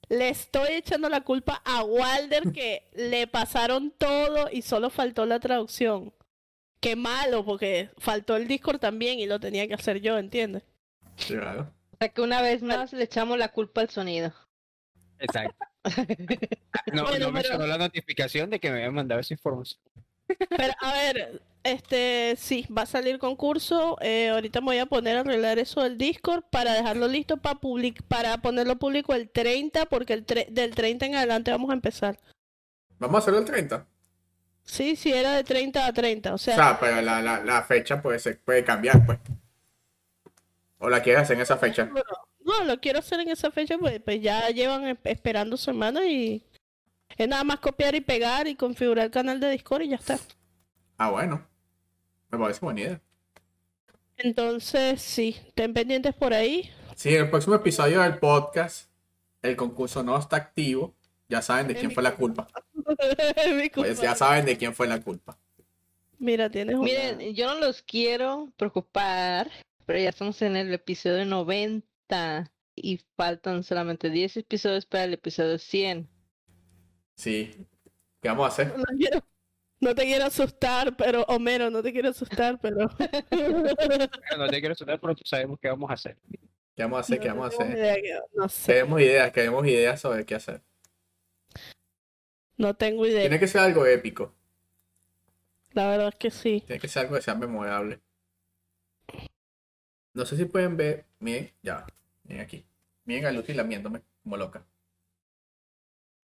[0.09, 5.41] Le estoy echando la culpa a Walder que le pasaron todo y solo faltó la
[5.41, 6.13] traducción.
[6.81, 10.63] Qué malo, porque faltó el Discord también y lo tenía que hacer yo, ¿entiendes?
[11.27, 11.71] Claro.
[11.93, 14.33] o sea que una vez más le echamos la culpa al sonido.
[15.19, 15.57] Exacto.
[16.93, 19.81] No, Bueno, no me pero- sonó la notificación de que me habían mandado esa información.
[20.49, 23.99] Pero a ver, este, sí, va a salir concurso.
[24.01, 27.59] eh, ahorita me voy a poner a arreglar eso del Discord para dejarlo listo para
[27.61, 31.75] public para ponerlo público el 30, porque el tre- del 30 en adelante vamos a
[31.75, 32.19] empezar.
[32.99, 33.87] Vamos a hacerlo el 30.
[34.63, 37.63] Sí, sí, era de 30 a 30, o O sea, sea, pero la, la, la
[37.63, 39.19] fecha puede, ser, puede cambiar, pues.
[40.79, 41.91] O la quieres hacer en esa fecha.
[42.45, 46.45] No, lo quiero hacer en esa fecha, pues, pues ya llevan esperando semanas y
[47.17, 50.19] es nada más copiar y pegar y configurar el canal de Discord y ya está.
[50.99, 51.47] Ah, bueno.
[52.31, 53.01] Me parece buena idea.
[54.17, 56.71] Entonces, sí, estén pendientes por ahí.
[56.95, 58.91] Sí, en el próximo episodio del podcast,
[59.43, 60.95] el concurso no está activo.
[61.29, 62.49] Ya saben de quién fue la culpa.
[63.75, 65.39] Pues ya saben de quién fue la culpa.
[66.19, 66.85] Mira, tienes una...
[66.85, 69.51] Miren, yo no los quiero preocupar,
[69.87, 71.94] pero ya estamos en el episodio 90
[72.77, 76.09] y faltan solamente 10 episodios para el episodio 100.
[77.17, 77.67] Sí.
[78.21, 78.77] ¿Qué vamos a hacer?
[78.77, 79.25] No, quiero-
[79.81, 82.77] no te quiero asustar, pero Homero, no te quiero asustar, pero
[84.39, 86.17] No te quiero sonar, pero tú sabemos qué vamos a hacer.
[86.75, 87.21] ¿Qué vamos a hacer?
[87.21, 87.99] ¿Qué vamos a tenemos hacer?
[88.03, 90.63] idea no sé, Queremos ideas, queremos ideas sobre qué hacer.
[92.57, 93.21] no tengo idea.
[93.23, 94.35] Tiene que ser algo épico.
[95.73, 96.63] La verdad es que sí.
[96.67, 98.01] Tiene que ser algo que sea memorable.
[100.15, 101.05] No sé si pueden ver.
[101.19, 101.85] Miren, ya.
[102.25, 102.65] Miren aquí.
[103.05, 104.65] Miren a Lucy lamiéndome como loca.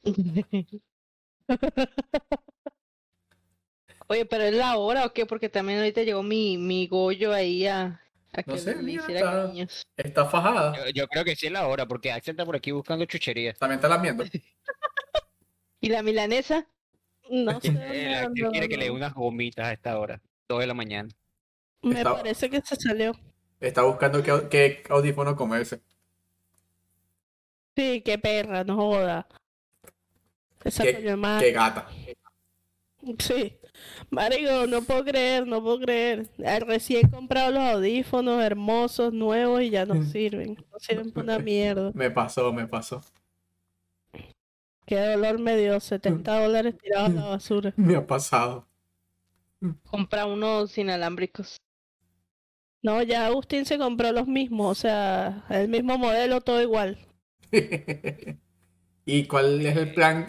[4.07, 5.27] Oye, pero es la hora o qué?
[5.27, 8.01] Porque también ahorita llegó mi, mi Goyo ahí a,
[8.33, 9.87] A No que sé, hiciera está- cariños.
[9.97, 10.77] Está fajada.
[10.77, 13.59] Yo, yo creo que sí es la hora, porque Axel está por aquí buscando chucherías.
[13.59, 14.25] También está lamiendo.
[15.81, 16.67] ¿Y la milanesa?
[17.31, 18.15] No sé.
[18.17, 21.09] Axel quiere que le dé unas gomitas a esta hora, dos de la mañana.
[21.83, 23.13] Me Está- parece que se salió.
[23.61, 25.81] Está buscando qué, qué audífono comerse.
[27.77, 29.27] Sí, qué perra, no joda.
[30.65, 31.39] Esa Qué- coño.
[31.39, 31.89] Qué gata.
[33.19, 33.57] Sí.
[34.11, 36.29] Marico, no puedo creer, no puedo creer.
[36.67, 40.57] Recién he comprado los audífonos hermosos, nuevos y ya no sirven.
[40.71, 41.91] No sirven para una mierda.
[41.95, 43.03] Me pasó, me pasó.
[44.85, 45.79] Qué dolor me dio.
[45.81, 47.73] 70 dólares tirados a la basura.
[47.77, 48.67] Me ha pasado.
[49.89, 51.57] Compra unos inalámbricos.
[52.83, 54.79] No, ya Agustín se compró los mismos.
[54.79, 56.99] O sea, el mismo modelo, todo igual.
[59.05, 60.29] ¿Y cuál es el plan?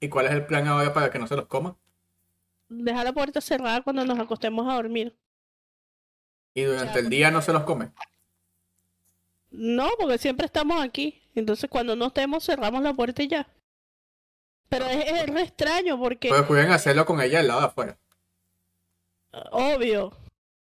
[0.00, 1.76] ¿Y cuál es el plan ahora para que no se los coma?
[2.68, 5.16] Deja la puerta cerrada cuando nos acostemos a dormir.
[6.54, 7.92] Y durante el día no se los come.
[9.50, 11.22] No, porque siempre estamos aquí.
[11.34, 13.48] Entonces, cuando no estemos, cerramos la puerta y ya.
[14.68, 17.98] Pero es, es re extraño porque, Pero pueden hacerlo con ella al lado de afuera.
[19.52, 20.12] obvio,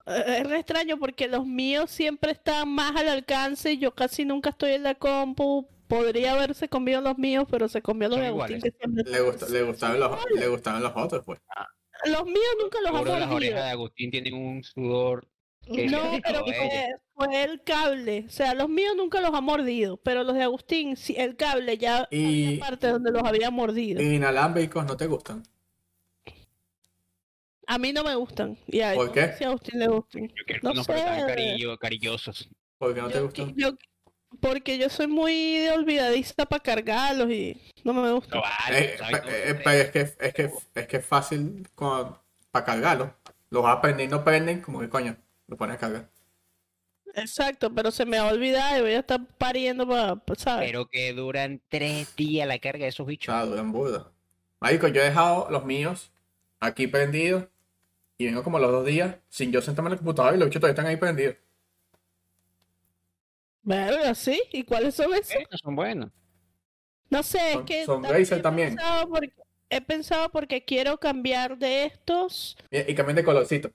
[0.06, 3.78] es re extraño porque los míos siempre están más al alcance.
[3.78, 5.66] Yo casi nunca estoy en la compu.
[5.88, 8.56] Podría haberse comido los míos, pero se comió los de Agustín.
[8.56, 8.72] iguales.
[8.72, 11.40] que siempre- Le, gusta- le, gustaban los, le gustaban los otros, pues.
[12.06, 13.34] Los míos nunca los han las mordido.
[13.36, 15.28] orejas de Agustín tienen un sudor.
[15.68, 15.68] No,
[16.24, 18.24] pero fue, fue el cable.
[18.26, 21.78] O sea, los míos nunca los ha mordido, pero los de Agustín, sí, el cable
[21.78, 24.02] ya Y- había parte donde los había mordido.
[24.02, 25.42] Inalámbricos no te gustan.
[27.66, 28.58] A mí no me gustan.
[28.66, 29.20] Y a, ¿Por no qué?
[29.28, 30.28] sé si a Agustín le gustan.
[30.28, 32.48] Yo quiero no unos carillo- cariñosos.
[32.78, 33.54] ¿Por qué no te Yo- gustan?
[33.56, 33.70] yo-
[34.40, 38.34] porque yo soy muy de olvidadiza para cargarlos y no me gusta.
[38.36, 38.98] No vale, Eh,
[39.28, 41.66] eh, pero es que, es que, es que es fácil
[42.50, 43.10] para cargarlos.
[43.50, 46.10] Los vas a prender y no prenden, como que coño, lo pones a cargar.
[47.14, 50.66] Exacto, pero se me va a olvidar y voy a estar pariendo para, ¿sabes?
[50.66, 53.32] Pero que duran tres días la carga de esos bichos.
[53.32, 54.10] Ah, duran burda.
[54.60, 56.10] Marico, yo he dejado los míos
[56.58, 57.44] aquí prendidos
[58.18, 60.60] y vengo como los dos días sin yo sentarme en el computador y los bichos
[60.60, 61.36] todavía están ahí prendidos.
[63.62, 64.40] Verga, sí.
[64.52, 65.34] ¿Y cuáles son esos?
[65.36, 66.10] Estos son buenos.
[67.10, 68.68] No sé, es Son- que son también Razer he también.
[68.76, 69.32] pensado porque,
[69.70, 72.56] he pensado porque quiero cambiar de estos.
[72.70, 73.70] Y, y cambian de colorcito.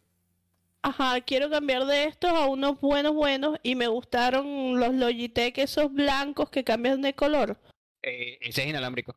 [0.81, 3.57] Ajá, quiero cambiar de estos a unos buenos, buenos.
[3.63, 7.59] Y me gustaron los Logitech, esos blancos que cambian de color.
[8.01, 9.15] Eh, ese es inalámbrico.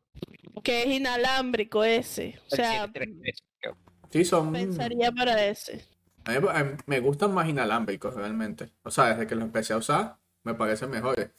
[0.63, 2.39] Que es inalámbrico ese.
[2.49, 3.77] O El sea, 733, creo.
[4.13, 4.53] Sí, son.
[4.53, 5.83] pensaría para ese.
[6.25, 8.69] A mí, a mí me gustan más inalámbricos realmente.
[8.83, 11.31] O sea, desde que los empecé a usar, me parecen mejores.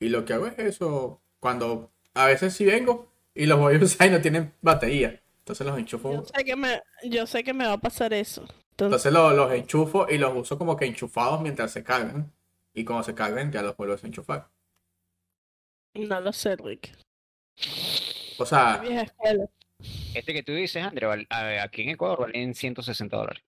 [0.00, 1.22] Y lo que hago es eso.
[1.38, 5.22] Cuando a veces sí vengo y los voy a usar y no tienen batería.
[5.38, 6.12] Entonces los enchufo.
[6.12, 8.40] Yo sé que me, yo sé que me va a pasar eso.
[8.72, 12.32] Entonces, Entonces los, los enchufo y los uso como que enchufados mientras se cargan.
[12.74, 14.48] Y cuando se carguen ya los vuelvo a enchufar.
[15.94, 16.98] no lo sé, Rick.
[18.38, 19.46] O sea, Vieja escuela.
[20.14, 21.06] Este que tú dices, André,
[21.60, 23.42] aquí en Ecuador valen 160 dólares.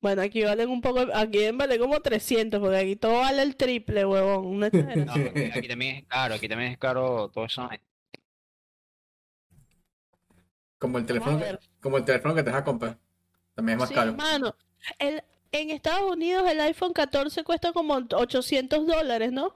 [0.00, 4.04] Bueno, aquí valen un poco, aquí vale como 300, porque aquí todo vale el triple,
[4.04, 4.46] huevón.
[4.46, 4.68] Una.
[5.06, 7.68] No, aquí, aquí también es caro, aquí también es caro todo eso.
[10.78, 12.98] como el teléfono, que- como el teléfono que te vas a comprar.
[13.54, 14.10] También es más Sí, caro.
[14.10, 14.54] hermano.
[14.98, 15.22] El,
[15.52, 19.54] en Estados Unidos el iPhone 14 cuesta como 800 dólares, ¿no?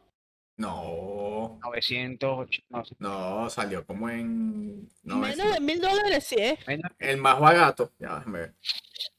[0.59, 4.91] No, 900, och- no, no, salió como en.
[5.05, 6.67] No, es- Menos de mil dólares sí es.
[6.67, 7.93] menos, el más barato.
[7.99, 8.55] Ya, déjame ver.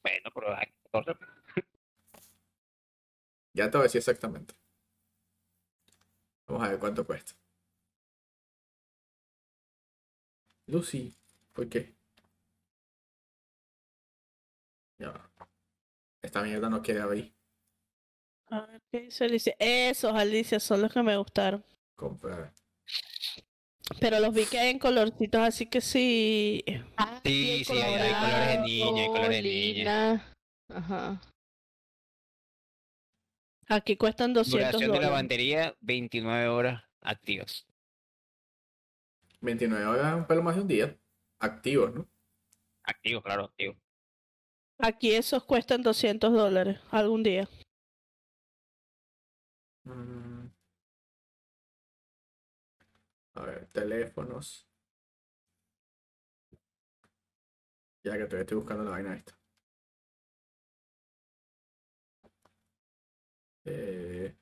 [0.02, 1.18] bueno, pero hay 14.
[3.54, 4.54] Ya te voy a decir exactamente.
[6.46, 7.32] Vamos a ver cuánto cuesta.
[10.66, 11.14] Lucy,
[11.54, 11.94] ¿por qué?
[14.98, 15.12] Ya.
[16.22, 17.32] Esta mierda no quiere abrir.
[18.50, 19.54] A ver qué dice Alicia.
[19.58, 21.64] Esos, Alicia, son los que me gustaron.
[21.96, 22.52] Comprar.
[24.00, 26.62] Pero los vi que hay en colorcitos, así que sí.
[27.24, 30.36] Sí, sí, hay, hay colores de niña, hay colores de niña.
[30.68, 31.20] Ajá.
[33.68, 35.24] Aquí cuestan 200 Duración de la dólares.
[35.24, 37.66] batería, 29 horas activas.
[39.40, 40.96] 29 horas, un pelo más de un día.
[41.38, 42.08] Activos, ¿no?
[42.82, 43.76] Activos, claro, activos.
[44.78, 47.48] Aquí esos cuestan 200 dólares algún día.
[49.86, 50.48] Mm.
[53.34, 54.68] A ver, teléfonos.
[58.04, 59.38] Ya que todavía estoy buscando la vaina esta.
[63.64, 64.34] Eh,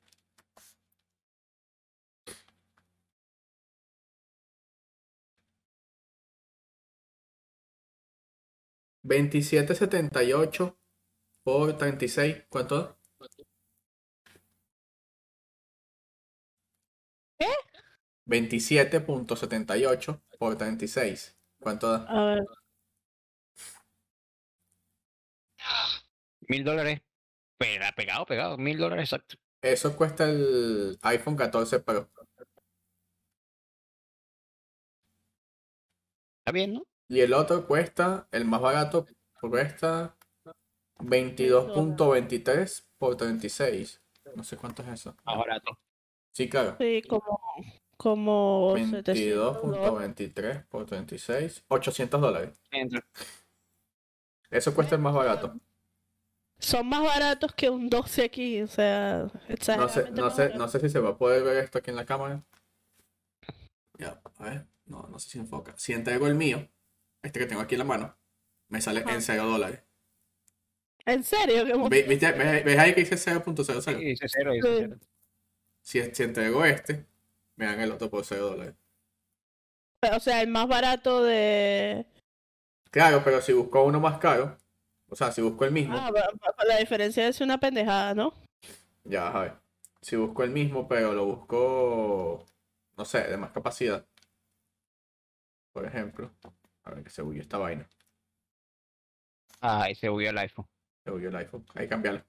[9.03, 10.79] veintisiete setenta y ocho
[11.43, 12.43] por treinta y seis.
[12.49, 12.98] ¿Cuánto?
[17.39, 17.47] ¿Qué?
[18.27, 21.37] 27.78 por 36.
[21.59, 22.05] ¿Cuánto da?
[22.07, 22.43] A ver.
[26.41, 27.01] Mil dólares.
[27.57, 28.57] Pero pegado, pegado.
[28.57, 29.35] Mil dólares exacto.
[29.61, 32.09] Eso cuesta el iPhone 14 Pro.
[36.39, 36.83] Está bien, ¿no?
[37.07, 39.05] Y el otro cuesta, el más barato,
[39.41, 40.15] cuesta
[40.99, 44.01] 22.23 por 36.
[44.35, 45.15] No sé cuánto es eso.
[45.25, 45.77] Más barato.
[46.39, 46.77] Sí, claro.
[46.79, 47.37] Sí, como,
[47.97, 52.57] como 22.23 por 36, 800 dólares.
[54.49, 55.59] Eso cuesta el más barato.
[56.57, 59.27] Son más baratos que un 12 aquí, o sea,
[59.77, 61.97] no sé, no, sé, no sé si se va a poder ver esto aquí en
[61.97, 62.41] la cámara.
[63.97, 65.73] Ya, a ver, no, no sé si enfoca.
[65.75, 66.69] Si entrego el mío,
[67.21, 68.17] este que tengo aquí en la mano,
[68.69, 69.83] me sale en 0 dólares.
[71.05, 71.65] ¿En serio?
[71.89, 73.81] ¿Ves, ves ahí que dice 0.00?
[73.81, 74.53] Sí, dice 0,
[75.81, 77.05] si, si entrego este,
[77.55, 78.75] me dan el otro por 0 dólares.
[80.15, 82.05] O sea, el más barato de...
[82.91, 84.57] Claro, pero si busco uno más caro,
[85.09, 86.11] o sea, si busco el mismo, Ah,
[86.67, 88.33] la diferencia es una pendejada, ¿no?
[89.03, 89.53] ya, a ver.
[90.01, 92.45] Si busco el mismo, pero lo busco,
[92.97, 94.05] no sé, de más capacidad.
[95.73, 96.31] Por ejemplo,
[96.83, 97.87] a ver que se huyó esta vaina.
[99.61, 100.67] Ah, y se huyó el iPhone.
[101.03, 101.65] Se huyó el iPhone.
[101.75, 102.23] Hay que cambiarlo.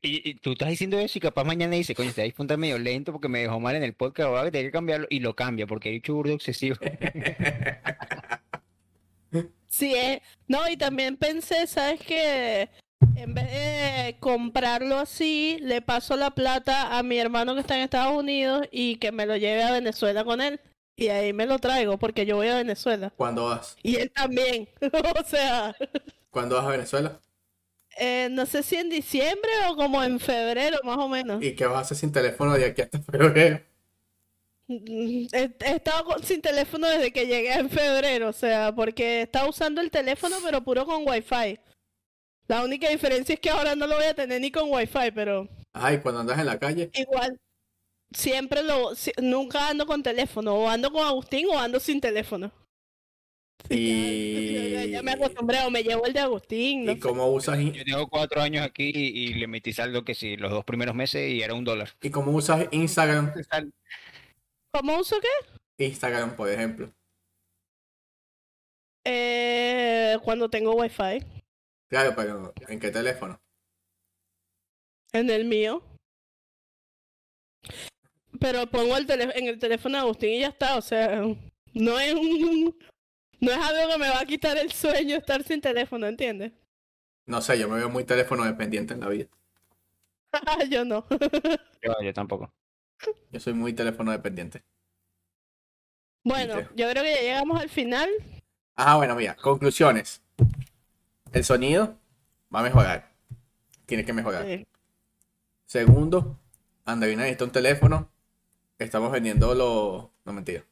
[0.00, 2.78] Y, y tú estás diciendo eso y capaz mañana dice, coño, este iPhone está medio
[2.78, 5.06] lento porque me dejó mal en el podcast, voy a tener que cambiarlo.
[5.10, 6.76] Y lo cambia porque he hecho burdo excesivo.
[9.72, 10.20] Sí, eh.
[10.48, 12.68] No, y también pensé, ¿sabes qué?
[13.16, 17.84] En vez de comprarlo así, le paso la plata a mi hermano que está en
[17.84, 20.60] Estados Unidos y que me lo lleve a Venezuela con él.
[20.94, 23.14] Y ahí me lo traigo porque yo voy a Venezuela.
[23.16, 23.76] ¿Cuándo vas?
[23.82, 24.68] Y él también.
[25.18, 25.74] o sea,
[26.30, 27.18] ¿Cuándo vas a Venezuela?
[27.98, 31.42] Eh, no sé si en diciembre o como en febrero, más o menos.
[31.42, 33.60] ¿Y qué vas a hacer sin teléfono de aquí hasta febrero?
[34.68, 39.22] Mm, He, he estado con- sin teléfono desde que llegué en febrero, o sea, porque
[39.22, 41.58] estaba usando el teléfono pero puro con wifi.
[42.48, 45.48] La única diferencia es que ahora no lo voy a tener ni con wifi, pero
[45.72, 46.90] Ay, cuando andas en la calle.
[46.94, 47.38] igual
[48.12, 52.52] siempre lo, si- nunca ando con teléfono, o ando con Agustín o ando sin teléfono.
[53.70, 57.00] Y, Ya, ya me acostumbré o me llevo el de Agustín, no ¿Y sé.
[57.00, 60.50] cómo usas, Yo tengo cuatro años aquí y, y le metí saldo que sí, los
[60.50, 61.90] dos primeros meses y era un dólar.
[62.00, 63.32] y cómo usas Instagram?
[64.72, 65.84] ¿Cómo uso qué?
[65.86, 66.92] Instagram, por ejemplo.
[69.04, 71.24] Eh, cuando tengo wifi,
[71.88, 73.38] Claro, pero ¿en qué teléfono?
[75.12, 75.82] en el mío.
[78.40, 81.22] Pero pongo el tele- en el teléfono de Agustín y ya está, o sea,
[81.74, 82.74] no es un,
[83.42, 86.52] no es algo que me va a quitar el sueño estar sin teléfono, ¿entiendes?
[87.26, 89.26] No sé, yo me veo muy teléfono dependiente en la vida.
[90.70, 91.04] Yo no.
[91.82, 92.52] Yo, yo tampoco.
[93.32, 94.62] Yo soy muy teléfono dependiente.
[96.22, 98.08] Bueno, yo creo que ya llegamos al final.
[98.76, 100.22] Ah, bueno, mira, conclusiones.
[101.32, 101.98] El sonido
[102.54, 103.12] va a mejorar.
[103.84, 104.46] Tiene que mejorar.
[104.46, 104.64] Sí.
[105.66, 106.38] Segundo,
[106.84, 108.08] Andreina necesita un teléfono.
[108.78, 110.08] Estamos vendiendo los...
[110.24, 110.64] No, mentira.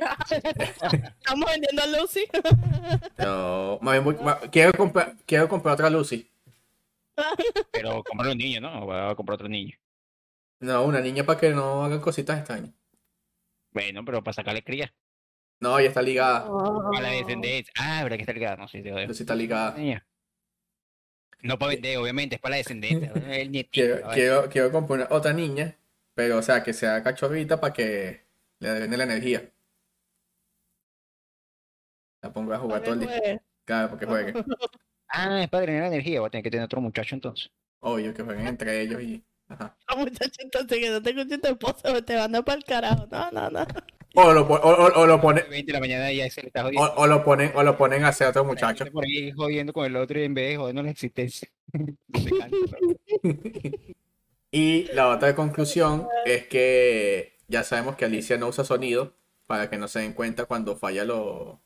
[0.30, 2.24] Estamos vendiendo a Lucy.
[3.18, 6.30] No, más bien voy- ma- quiero, comprar, quiero comprar otra Lucy.
[7.72, 8.84] Pero comprar un niño, ¿no?
[8.86, 9.76] Voy a comprar otro niño.
[10.60, 12.70] No, una niña para que no hagan cositas extrañas.
[13.72, 14.92] Bueno, pero para sacarle cría.
[15.60, 16.46] No, ya está ligada.
[16.92, 17.72] Para la descendencia.
[17.78, 18.56] Ah, verdad que está ligada.
[18.56, 19.06] No, sí, te odio.
[19.06, 19.76] Lucy está ligada.
[19.76, 20.06] Niña.
[21.42, 23.12] No para vender, obviamente, es para la descendencia.
[23.28, 23.72] El nietito.
[23.72, 25.76] Quiero, quiero, quiero comprar una- otra niña,
[26.14, 28.24] pero o sea, que sea cachorrita para que
[28.58, 29.50] le den la energía.
[32.22, 33.42] La pongo a jugar todo el día.
[33.64, 34.44] Claro, porque jueguen.
[35.08, 36.20] Ah, es para drenar energía.
[36.20, 37.50] Voy a tener que tener otro muchacho entonces.
[37.80, 39.24] Obvio, que jueguen entre ellos y.
[39.48, 39.76] Ajá.
[39.90, 43.06] no, muchacho, entonces que no te escuche tu esposa o te manda para el carajo.
[43.10, 43.66] No, no, no.
[44.18, 46.66] O lo, o, o- o lo pone, 20 de la mañana ya se le está
[46.66, 48.86] o, lo ponen, o lo ponen a hacer otro La muchacho.
[48.90, 51.48] Por ahí jodiendo con el otro en vez de jodiendo la existencia.
[54.50, 59.12] Y la otra conclusión es que ya sabemos que Alicia no usa sonido
[59.46, 61.60] para que no se den cuenta cuando falla lo.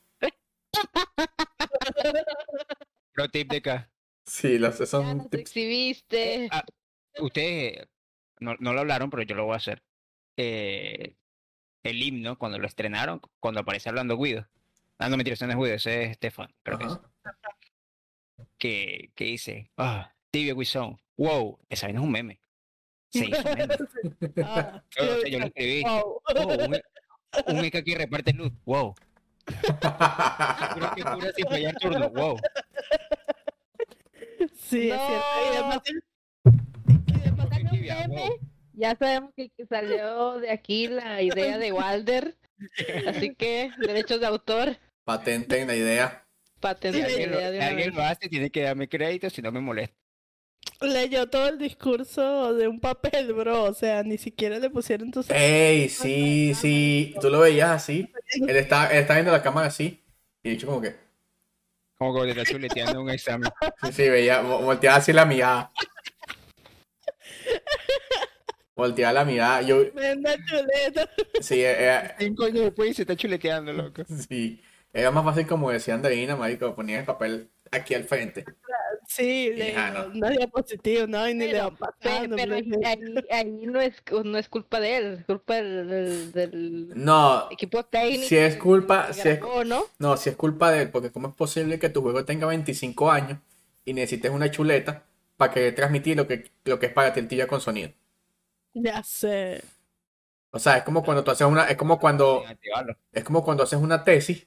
[3.13, 3.91] Pro tip de acá.
[4.27, 5.41] Sí, los Ya son nos tips.
[5.43, 6.49] exhibiste.
[6.51, 6.65] Ah,
[7.19, 7.89] Ustedes
[8.39, 9.83] no, no lo hablaron, pero yo lo voy a hacer.
[10.37, 11.17] Eh,
[11.83, 14.49] el himno, cuando lo estrenaron, cuando aparece hablando Guido.
[14.99, 16.99] Ah, no, mentira, ese no es Guido, ese es Stefan, creo que es.
[18.59, 21.01] Que, que dice, ah, Guizón.
[21.17, 22.41] Wow, esa vaina es un meme.
[23.11, 23.67] Se hizo meme.
[24.45, 25.83] Ah, Yo, yo lo escribí.
[25.83, 26.23] wow.
[26.35, 26.81] Wow, un,
[27.57, 28.53] un meca que reparte luz.
[28.65, 28.95] Wow.
[30.75, 32.11] Creo que cura sin fallar turno.
[32.11, 32.39] Wow.
[34.57, 35.27] Sí, es cierto.
[35.45, 35.55] Y No.
[35.55, 35.81] además,
[37.07, 38.39] Y de pasar Porque un tibia, meme, wow.
[38.73, 42.37] ya sabemos que, que salió de aquí la idea de Walder.
[43.07, 46.25] Así que, derechos de autor, Patenten la idea.
[46.45, 49.61] Si patentar la idea de alguien lo hace, tiene que darme crédito, si no me
[49.61, 49.97] molesta.
[50.81, 53.65] Leyó todo el discurso de un papel, bro.
[53.65, 55.29] O sea, ni siquiera le pusieron tus.
[55.31, 57.15] Ey, sí, sí.
[57.21, 58.11] Tú lo veías así.
[58.47, 60.03] Él está, él está viendo la cámara así.
[60.43, 60.97] Y dicho como que.
[61.99, 63.51] Como que te está chuleteando un examen.
[63.83, 64.43] Sí, sí, veía.
[64.43, 65.71] vo- Volteaba así la mirada.
[68.75, 69.63] Volteaba la mirada.
[69.63, 69.93] Yo.
[69.93, 71.11] Venda chuleta.
[71.41, 74.03] Sí, era, Cinco años después y se está chuleteando, loco.
[74.29, 74.63] sí.
[74.93, 76.75] Era más fácil como decía Andreina, marico.
[76.75, 78.45] Ponía el papel aquí al frente.
[79.11, 80.07] Sí, le no.
[80.07, 82.37] una diapositiva, no, y ni le van Pe- pasando.
[82.37, 82.89] Pero ahí, hombre.
[82.89, 87.49] ahí- ahí no, es, no es culpa de él, es culpa del, del- del No,
[87.51, 88.29] equipo técnico.
[88.29, 89.85] si es culpa, si es, ¿no?
[89.99, 93.11] no, si es culpa de él, porque cómo es posible que tu juego tenga 25
[93.11, 93.39] años
[93.85, 95.05] y necesites una chuleta
[95.37, 97.91] para que transmitir lo que, lo que es para ti el tibia con sonido.
[98.75, 99.63] Ya sé.
[100.53, 102.45] O sea, es como cuando tú haces una, es como cuando,
[103.13, 104.47] es como cuando haces una tesis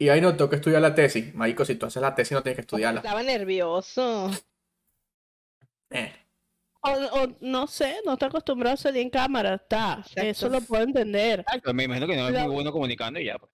[0.00, 1.32] y ahí no tengo que estudiar la tesis.
[1.34, 3.00] Marico, si tú haces la tesis no tienes que estudiarla.
[3.00, 4.30] Estaba nervioso.
[5.90, 6.12] Eh,
[6.82, 9.98] O, o no sé, no está acostumbrado a salir en cámara, está.
[10.00, 10.22] Exacto.
[10.22, 11.40] Eso lo puedo entender.
[11.40, 13.38] Exacto, me imagino que no es Lo- muy bueno comunicando y ya.
[13.38, 13.50] pues.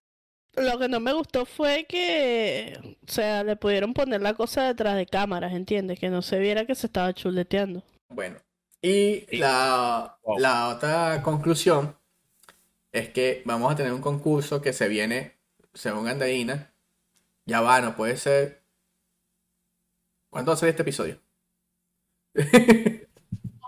[0.64, 4.96] Lo que no me gustó fue que, o sea, le pudieron poner la cosa detrás
[4.96, 5.98] de cámaras, ¿entiendes?
[6.00, 7.82] Que no se viera que se estaba chuleteando.
[8.08, 8.38] Bueno,
[8.80, 9.36] y Sí.
[9.38, 10.38] la, Wow.
[10.38, 11.94] la otra conclusión
[12.92, 15.35] es que vamos a tener un concurso que se viene,
[15.76, 16.72] según Andeína,
[17.44, 18.62] ya va, no puede ser.
[20.30, 21.20] ¿Cuándo va a ser este episodio?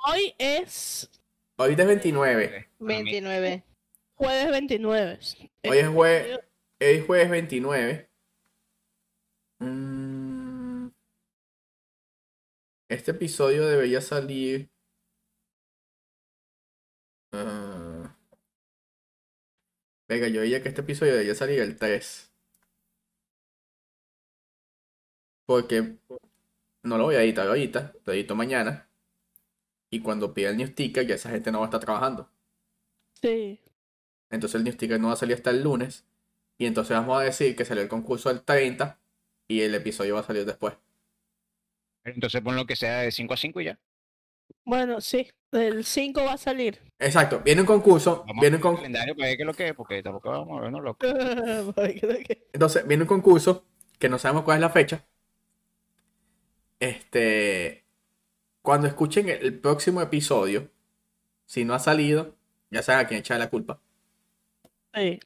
[0.06, 1.08] Hoy es
[1.56, 2.48] Ahorita es 29.
[2.48, 3.64] Para mí, 29.
[4.14, 5.18] jueves 29.
[5.64, 6.40] Hoy es jue- Hoy
[6.80, 8.08] es jueves 29.
[9.60, 10.88] Mm,
[12.88, 14.70] Este episodio debería salir.
[20.08, 22.32] Venga, yo diría que este episodio debería salir el 3.
[25.44, 25.96] Porque
[26.82, 28.88] no lo voy a editar ahorita, lo edito mañana.
[29.90, 32.30] Y cuando pida el news ticker, ya esa gente no va a estar trabajando.
[33.20, 33.60] Sí.
[34.30, 36.06] Entonces el news ticker no va a salir hasta el lunes.
[36.56, 38.98] Y entonces vamos a decir que salió el concurso el 30
[39.46, 40.74] y el episodio va a salir después.
[42.04, 43.78] Entonces pon lo que sea de 5 a 5 y ya.
[44.64, 45.30] Bueno, sí.
[45.52, 46.80] El 5 va a salir.
[46.98, 49.68] Exacto, viene un concurso, Vamos viene un con- calendario para ver qué es lo que
[49.68, 51.08] es, porque tampoco vamos a vernos locos.
[52.52, 53.64] Entonces viene un concurso
[53.98, 55.04] que no sabemos cuál es la fecha.
[56.80, 57.84] Este,
[58.62, 60.70] cuando escuchen el, próximo episodio,
[61.46, 62.36] si no ha salido,
[62.70, 63.80] ya saben a quién echar la culpa.
[64.94, 65.18] sí.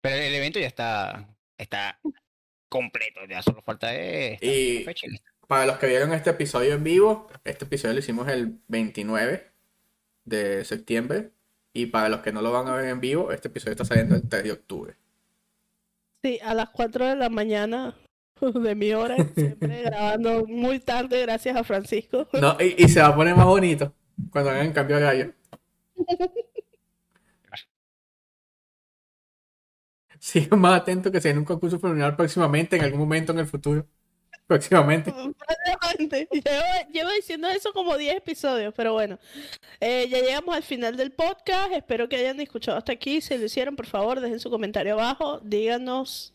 [0.00, 1.28] Pero el evento ya está,
[1.58, 1.98] está
[2.68, 5.16] completo, ya solo falta esta Y- fecha y.
[5.46, 9.50] Para los que vieron este episodio en vivo, este episodio lo hicimos el 29
[10.24, 11.30] de septiembre.
[11.72, 14.16] Y para los que no lo van a ver en vivo, este episodio está saliendo
[14.16, 14.96] el 3 de octubre.
[16.22, 17.94] Sí, a las 4 de la mañana
[18.40, 22.26] de mi hora, siempre grabando muy tarde, gracias a Francisco.
[22.32, 23.92] No, y, y se va a poner más bonito
[24.30, 25.34] cuando hagan cambio de horario.
[30.18, 33.46] Sigan más atentos que se viene un concurso familiar próximamente, en algún momento en el
[33.46, 33.86] futuro.
[34.46, 35.12] Próximamente.
[35.98, 39.18] Llevo, llevo diciendo eso como 10 episodios, pero bueno.
[39.80, 41.72] Eh, ya llegamos al final del podcast.
[41.72, 43.20] Espero que hayan escuchado hasta aquí.
[43.20, 45.40] Si lo hicieron, por favor, dejen su comentario abajo.
[45.42, 46.32] Díganos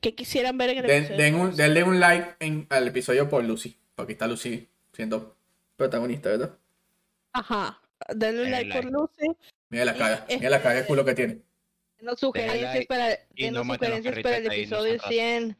[0.00, 1.22] qué quisieran ver en el Den, episodio.
[1.22, 3.76] den un, denle un like en, al episodio por Lucy.
[3.94, 5.36] Porque está Lucy siendo
[5.76, 6.58] protagonista, ¿verdad?
[7.32, 7.80] Ajá.
[8.14, 8.84] Denle un like por.
[8.90, 9.26] Lucy.
[9.68, 11.38] Mira la cara, mira la cara de culo que tiene.
[11.98, 15.56] Denos sugerencias like para, denos no sugerencias para el episodio sean 100.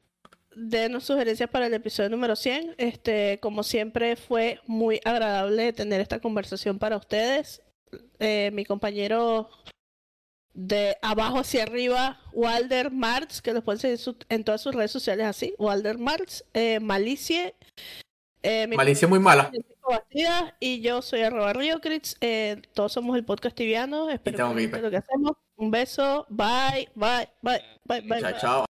[0.55, 2.75] Denos sugerencias para el episodio número 100.
[2.79, 7.63] Este, como siempre, fue muy agradable tener esta conversación para ustedes.
[8.19, 9.49] Eh, mi compañero
[10.55, 14.91] de abajo hacia arriba, Walder Marx, que los pueden seguir su- en todas sus redes
[14.91, 17.55] sociales así, Walder Marx, eh, Malicie.
[18.43, 19.51] eh, Malicia muy mala.
[20.61, 22.17] Y yo soy arroba Riocritz.
[22.21, 24.11] eh, todos somos el podcast tibiano.
[24.11, 24.37] Espero
[24.71, 25.33] que lo que hacemos.
[25.57, 26.27] Un beso.
[26.29, 28.21] Bye, bye, bye, bye, bye.
[28.21, 28.41] Chao, bye.
[28.41, 28.61] chao.